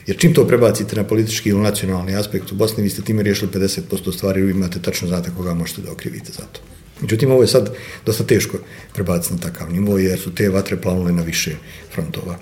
[0.07, 3.51] Jer čim to prebacite na politički ili nacionalni aspekt u Bosni, vi ste time riješili
[3.51, 6.76] 50% stvari i imate tačno znate koga možete da okrivite za to.
[7.01, 7.73] Međutim, ovo je sad
[8.05, 8.57] dosta teško
[8.93, 11.55] prebaciti na takav nivo, jer su te vatre planule na više
[11.93, 12.37] frontova.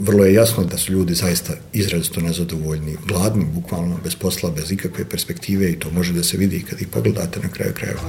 [0.00, 5.04] Vrlo je jasno da su ljudi zaista izrazito nezadovoljni, gladni, bukvalno, bez posla, bez ikakve
[5.04, 8.00] perspektive i to može da se vidi kad ih pogledate na kraju krajeva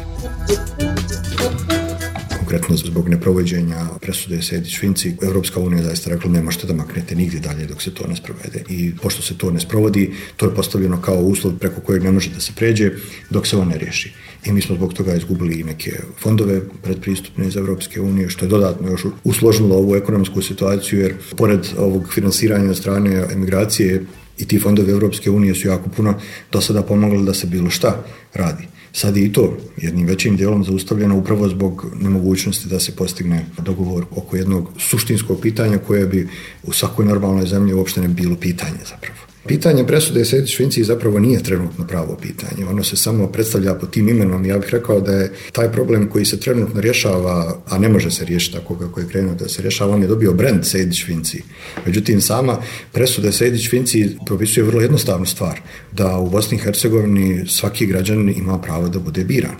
[2.45, 7.39] konkretno zbog neprovođenja presude Sedić Finci, Evropska unija zaista rekla ne možete da maknete nigdje
[7.39, 8.63] dalje dok se to ne sprovede.
[8.69, 12.29] I pošto se to ne sprovodi, to je postavljeno kao uslov preko kojeg ne može
[12.29, 12.91] da se pređe
[13.29, 14.13] dok se on ne riješi.
[14.45, 15.91] I mi smo zbog toga izgubili i neke
[16.21, 21.65] fondove predpristupne iz Evropske unije, što je dodatno još usložilo ovu ekonomsku situaciju, jer pored
[21.77, 24.05] ovog finansiranja strane emigracije
[24.37, 26.13] i ti fondovi Evropske unije su jako puno
[26.51, 28.67] do sada pomogli da se bilo šta radi.
[28.93, 34.05] Sad je i to jednim većim dijelom zaustavljeno upravo zbog nemogućnosti da se postigne dogovor
[34.11, 36.27] oko jednog suštinskog pitanja koje bi
[36.63, 39.34] u svakoj normalnoj zemlji uopšte ne bilo pitanje zapravo.
[39.47, 42.65] Pitanje presude Sejdić Finci zapravo nije trenutno pravo pitanje.
[42.69, 44.45] Ono se samo predstavlja pod tim imenom.
[44.45, 48.25] Ja bih rekao da je taj problem koji se trenutno rješava, a ne može se
[48.25, 51.41] riješiti tako kako je krenuo da se rješava, on je dobio brand Sejdić Finci.
[51.85, 52.57] Međutim, sama
[52.91, 55.59] presuda Sejdić Finci propisuje vrlo jednostavnu stvar,
[55.91, 59.55] da u Bosni i Hercegovini svaki građan ima pravo da bude biran.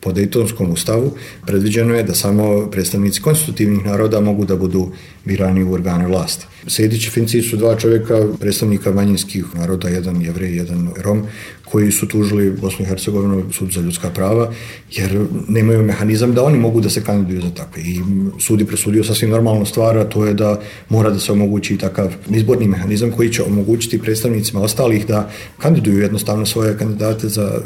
[0.00, 1.12] Po Dejtonskom ustavu
[1.46, 4.88] predviđeno je da samo predstavnici konstitutivnih naroda mogu da budu
[5.24, 6.46] birani u organe vlasti.
[6.66, 11.22] Sejdić i Finci su dva čovjeka, predstavnika manjinskih naroda, jedan jevrej, jedan rom,
[11.64, 14.52] koji su tužili Bosnu i Hercegovinu sud za ljudska prava,
[14.90, 17.82] jer nemaju mehanizam da oni mogu da se kandiduju za takve.
[17.82, 18.00] I
[18.38, 22.14] sud je presudio sasvim normalnu stvar, a to je da mora da se omogući takav
[22.30, 27.60] izborni mehanizam koji će omogućiti predstavnicima ostalih da kandiduju jednostavno svoje kandidate za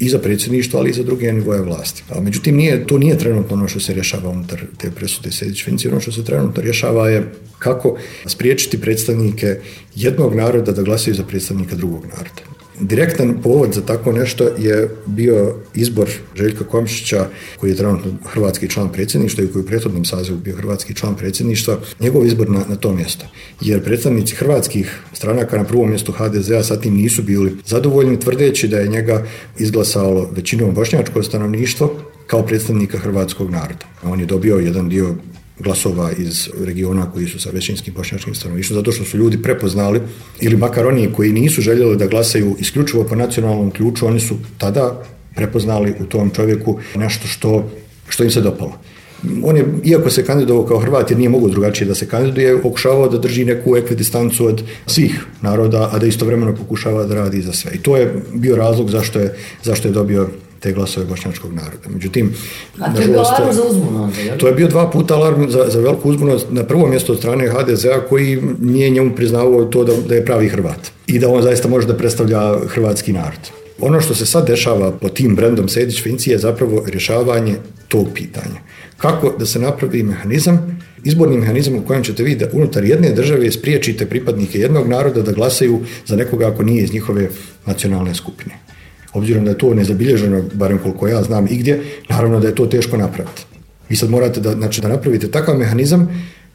[0.00, 2.02] i za predsjedništvo, ali i za druge nivoje vlasti.
[2.08, 5.88] A međutim, nije, to nije trenutno ono što se rješava unutar te presude Sedić Finci.
[5.88, 9.60] Ono što se trenutno rješava je kako spriječiti predstavnike
[9.94, 12.55] jednog naroda da glasaju za predstavnika drugog naroda.
[12.80, 17.26] Direktan povod za tako nešto je bio izbor Željka Komšića,
[17.60, 21.78] koji je trenutno hrvatski član predsjedništva i koji u prethodnom sazivu bio hrvatski član predsjedništva,
[22.00, 23.26] njegov izbor na, na to mjesto.
[23.60, 28.78] Jer predstavnici hrvatskih stranaka na prvom mjestu HDZ-a sa tim nisu bili zadovoljni, tvrdeći da
[28.78, 29.26] je njega
[29.58, 33.86] izglasalo većinom bošnjačko stanovništvo kao predstavnika hrvatskog naroda.
[34.02, 35.14] On je dobio jedan dio
[35.58, 40.00] glasova iz regiona koji su sa većinskim bošnjačkim stanovništvom, zato što su ljudi prepoznali,
[40.40, 45.02] ili makar oni koji nisu željeli da glasaju isključivo po nacionalnom ključu, oni su tada
[45.34, 47.70] prepoznali u tom čovjeku nešto što,
[48.08, 48.78] što im se dopalo.
[49.42, 53.08] On je, iako se kandidovao kao Hrvat, jer nije mogu drugačije da se kandiduje, pokušavao
[53.08, 57.72] da drži neku ekvidistancu od svih naroda, a da istovremeno pokušava da radi za sve.
[57.74, 60.28] I to je bio razlog zašto je, zašto je dobio
[60.60, 61.88] te glasove bošnjačkog naroda.
[61.88, 62.34] Međutim,
[62.78, 64.10] A to je bio alarm za uzbunu?
[64.38, 67.48] To je bio dva puta alarm za, za veliku uzbunu na prvo mjesto od strane
[67.48, 71.68] HDZ-a koji nije njemu priznavao to da, da je pravi Hrvat i da on zaista
[71.68, 73.50] može da predstavlja hrvatski narod.
[73.80, 77.56] Ono što se sad dešava po tim brendom Sedić Finci je zapravo rješavanje
[77.88, 78.60] tog pitanja.
[78.96, 83.50] Kako da se napravi mehanizam, izborni mehanizam u kojem ćete vi da unutar jedne države
[83.52, 87.28] spriječite pripadnike jednog naroda da glasaju za nekoga ako nije iz njihove
[87.66, 88.65] nacionalne skupine
[89.12, 92.96] obzirom da je to nezabilježeno, barem koliko ja znam igdje, naravno da je to teško
[92.96, 93.42] napraviti.
[93.88, 96.08] Vi sad morate da, znači, da napravite takav mehanizam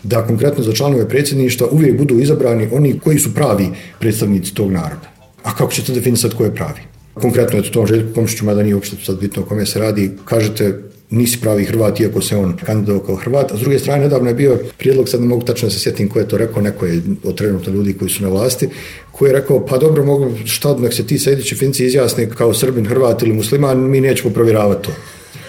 [0.03, 3.67] da konkretno za članove predsjedništva uvijek budu izabrani oni koji su pravi
[3.99, 5.11] predstavnici tog naroda.
[5.43, 6.81] A kako ćete definisati ko je pravi?
[7.13, 10.11] Konkretno je to tom Željku Komšiću, mada nije uopšte sad bitno o kome se radi,
[10.25, 13.51] kažete nisi pravi Hrvat, iako se on kandidovao kao Hrvat.
[13.51, 16.09] A s druge strane, nedavno je bio prijedlog, sad ne mogu tačno da se sjetim
[16.09, 18.69] ko je to rekao, neko je od trenutno ljudi koji su na vlasti,
[19.11, 22.85] koji je rekao, pa dobro, mogu, šta, nek se ti sedići Finci izjasne kao Srbin,
[22.85, 24.91] Hrvat ili musliman, mi nećemo provjeravati to.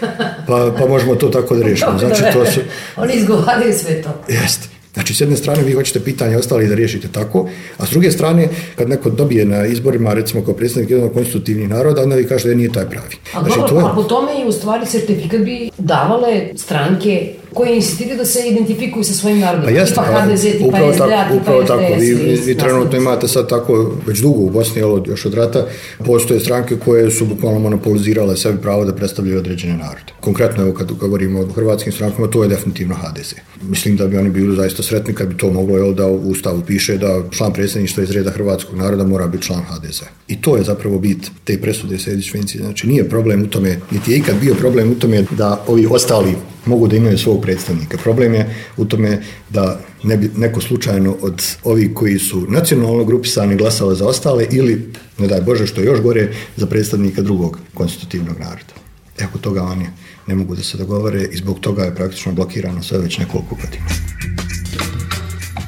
[0.47, 1.99] Pa, pa možemo to tako da riješimo.
[1.99, 2.61] Znači, to su...
[2.97, 4.25] Oni izgovaraju sve to.
[4.29, 4.72] Jeste.
[4.95, 8.49] Znači, s jedne strane vi hoćete pitanje ostali da riješite tako, a s druge strane,
[8.76, 12.55] kad neko dobije na izborima, recimo kao predstavnik jednog konstitutivnih naroda, onda vi kažete da
[12.55, 13.16] nije taj pravi.
[13.34, 13.82] A znači, dobro, to je...
[13.82, 19.05] pa po tome i u stvari sertifikat bi davale stranke koji insistiraju da se identifikuju
[19.05, 19.65] sa svojim narodom.
[19.65, 22.01] Pa jeste, tipa pa, HDZ, tipa upravo SDA, tako, tipa upravo tako.
[22.01, 22.15] Vi,
[22.47, 25.67] vi trenutno imate sad tako, već dugo u Bosni, ali još od rata,
[26.05, 30.13] postoje stranke koje su bukvalno monopolizirale sebi pravo da predstavljaju određene narode.
[30.21, 33.35] Konkretno, evo kad govorimo o hrvatskim strankama, to je definitivno HDZ.
[33.63, 36.63] Mislim da bi oni bili zaista sretni kad bi to moglo, jel, da u ustavu
[36.67, 40.03] piše da član predsjedništva iz reda hrvatskog naroda mora biti član HDZ.
[40.29, 42.59] I to je zapravo bit te presude Sedić Vinci.
[42.59, 46.35] Znači, nije problem u tome, niti je ikad bio problem u tome da ovi ostali
[46.67, 47.99] mogu da imaju svog predstavnika.
[47.99, 53.57] Problem je u tome da ne bi neko slučajno od ovih koji su nacionalno grupisani
[53.57, 58.74] glasale za ostale ili, ne daj Bože, što još gore, za predstavnika drugog konstitutivnog naroda.
[59.18, 59.86] Eko toga oni
[60.26, 63.84] ne mogu da se dogovore i zbog toga je praktično blokirano sve već nekoliko godina.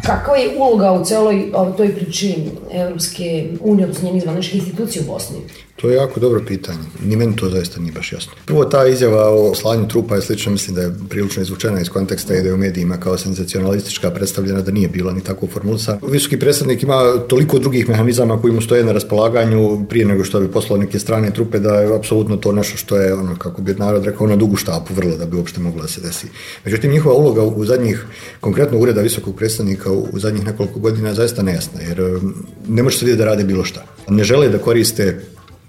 [0.07, 2.35] Kakva je uloga u celoj toj priči
[2.73, 5.37] Evropske unije, odnosno njenih zvaničnih institucija u Bosni?
[5.77, 6.79] To je jako dobro pitanje.
[7.05, 8.33] Ni meni to zaista nije baš jasno.
[8.47, 12.35] Prvo, ta izjava o slanju trupa je slično, mislim da je prilično izvučena iz konteksta
[12.35, 15.99] i da je u medijima kao senzacionalistička predstavljena da nije bila ni tako formulisana.
[16.09, 20.51] Visoki predstavnik ima toliko drugih mehanizama koji mu stoje na raspolaganju prije nego što bi
[20.51, 24.05] poslao neke strane trupe da je apsolutno to nešto što je ono kako bi narod
[24.05, 26.27] rekao na dugu štapu vrlo da bi uopšte moglo da se desi.
[26.65, 28.07] Međutim njihova uloga u zadnjih
[28.41, 32.99] konkretno ureda visokog predstavnika u zadnjih nekoliko godina je zaista nejasna jer um, ne može
[32.99, 33.85] se da rade bilo šta.
[34.09, 35.21] Ne žele da koriste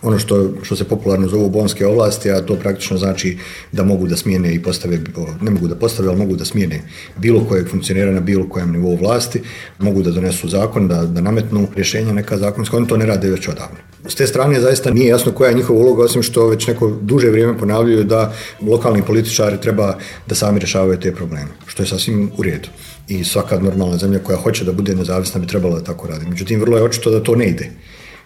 [0.06, 3.38] ono što, što se popularno zovu bonske ovlasti, a to praktično znači
[3.72, 5.00] da mogu da smijene i postave,
[5.42, 6.82] ne mogu da postave, ali mogu da smijene
[7.18, 9.42] bilo kojeg funkcionera na bilo kojem nivou vlasti,
[9.80, 13.48] mogu da donesu zakon, da, da nametnu rješenja neka zakonska, oni to ne rade već
[13.48, 13.78] odavno.
[14.08, 17.30] S te strane zaista nije jasno koja je njihova uloga, osim što već neko duže
[17.30, 19.98] vrijeme ponavljaju da lokalni političari treba
[20.28, 22.70] da sami rješavaju te probleme, što je sasvim u redu
[23.08, 26.26] i svaka normalna zemlja koja hoće da bude nezavisna bi trebala da tako radi.
[26.30, 27.70] Međutim, vrlo je očito da to ne ide.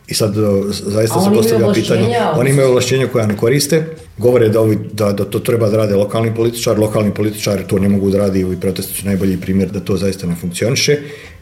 [0.10, 3.86] I sad o, zaista se postavlja pitanje, oni imaju ovlašćenja koja ne koriste,
[4.18, 7.90] govore da, ovi, da, da to treba da rade lokalni političar, lokalni političari to ne
[7.90, 10.98] mogu da radi ovi protesti su najbolji primjer da to zaista ne funkcioniše,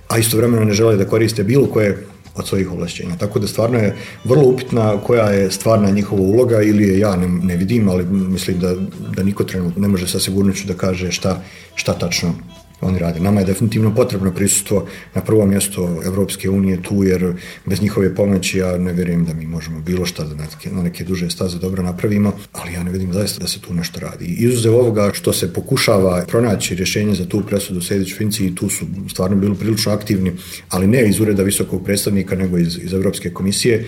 [0.07, 2.05] a istovremeno ne žele da koriste bilo koje
[2.35, 3.15] od svojih ovlašćenja.
[3.17, 7.27] Tako da stvarno je vrlo upitna koja je stvarna njihova uloga ili je ja ne,
[7.27, 8.75] ne vidim, ali mislim da,
[9.15, 11.41] da niko trenutno ne može sa sigurnošću da kaže šta,
[11.75, 12.33] šta tačno
[12.81, 13.19] oni rade.
[13.19, 17.33] Nama je definitivno potrebno prisustvo na prvo mjesto Evropske unije tu, jer
[17.65, 20.83] bez njihove pomoći ja ne vjerujem da mi možemo bilo šta da na neke, na
[20.83, 24.25] neke duže staze dobro napravimo, ali ja ne vidim zaista da se tu nešto radi.
[24.25, 28.85] Izuzev ovoga što se pokušava pronaći rješenje za tu presudu Sedić Finci i tu su
[29.09, 30.31] stvarno bili prilično aktivni,
[30.69, 33.85] ali ne iz ureda visokog predstavnika, nego iz, iz Evropske komisije,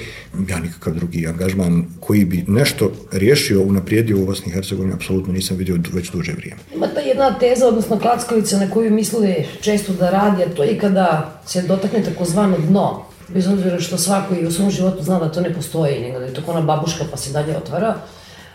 [0.49, 5.57] ja nikakav drugi angažman koji bi nešto riješio, unaprijedio u Bosni i Hercegovini, apsolutno nisam
[5.57, 6.61] vidio već duže vrijeme.
[6.75, 11.39] Ima ta jedna teza, odnosno klackovica na misle često da radi, a to je kada
[11.45, 15.41] se dotakne takozvano dno, bez obzira što svako i u svom životu zna da to
[15.41, 17.95] ne postoji, nego da je to kona babuška pa se dalje otvara,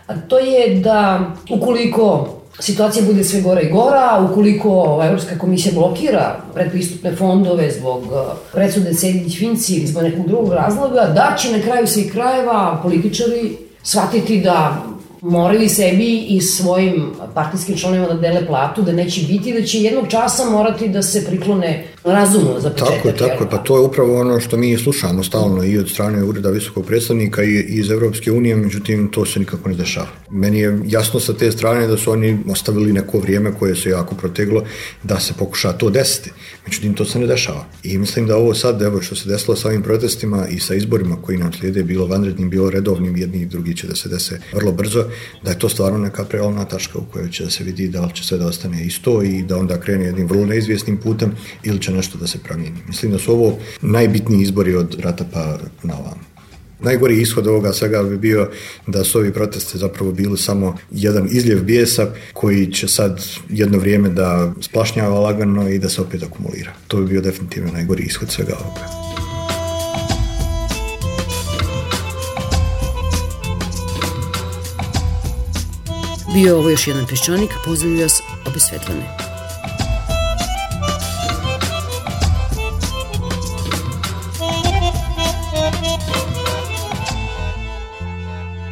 [0.07, 2.27] a to je da ukoliko
[2.59, 8.11] situacija bude sve gora i gora, ukoliko Evropska komisija blokira predpristupne fondove zbog uh,
[8.53, 13.57] presude Sedić Finci ili zbog nekog drugog razloga, da će na kraju svih krajeva političari
[13.83, 14.83] shvatiti da
[15.21, 20.07] morali sebi i svojim partijskim članovima da dele platu, da neće biti, da će jednog
[20.07, 22.95] časa morati da se priklone razumno za početak.
[22.95, 25.89] Tako je, tako je, pa to je upravo ono što mi slušamo stalno i od
[25.89, 30.07] strane Ureda visokog predstavnika i iz Evropske unije, međutim to se nikako ne dešava.
[30.29, 34.15] Meni je jasno sa te strane da su oni ostavili neko vrijeme koje se jako
[34.15, 34.63] proteglo
[35.03, 36.31] da se pokuša to desiti.
[36.65, 37.65] Međutim, to se ne dešava.
[37.83, 41.15] I mislim da ovo sad, evo što se desilo sa ovim protestima i sa izborima
[41.21, 44.71] koji nam slijede, bilo vanrednim, bilo redovnim, jedni i drugi će da se dese vrlo
[44.71, 45.05] brzo,
[45.43, 48.13] da je to stvarno neka prelomna tačka u kojoj će da se vidi da li
[48.13, 51.31] će sve da ostane isto i da onda krene jednim vrlo neizvjesnim putem
[51.63, 52.77] ili će nešto da se promijeni.
[52.87, 56.35] Mislim da su ovo najbitniji izbori od rata pa na ovam.
[56.79, 58.49] Najgori ishod ovoga svega bi bio
[58.87, 64.09] da su ovi proteste zapravo bili samo jedan izljev bijesa koji će sad jedno vrijeme
[64.09, 66.73] da splašnjava lagano i da se opet akumulira.
[66.87, 69.05] To bi bio definitivno najgori ishod svega ovoga.
[76.35, 79.07] Bio je ovo još jedan peščanik, pozdravlju vas obe Svetlane.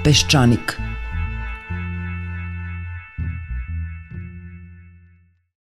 [0.04, 0.83] Peščanik.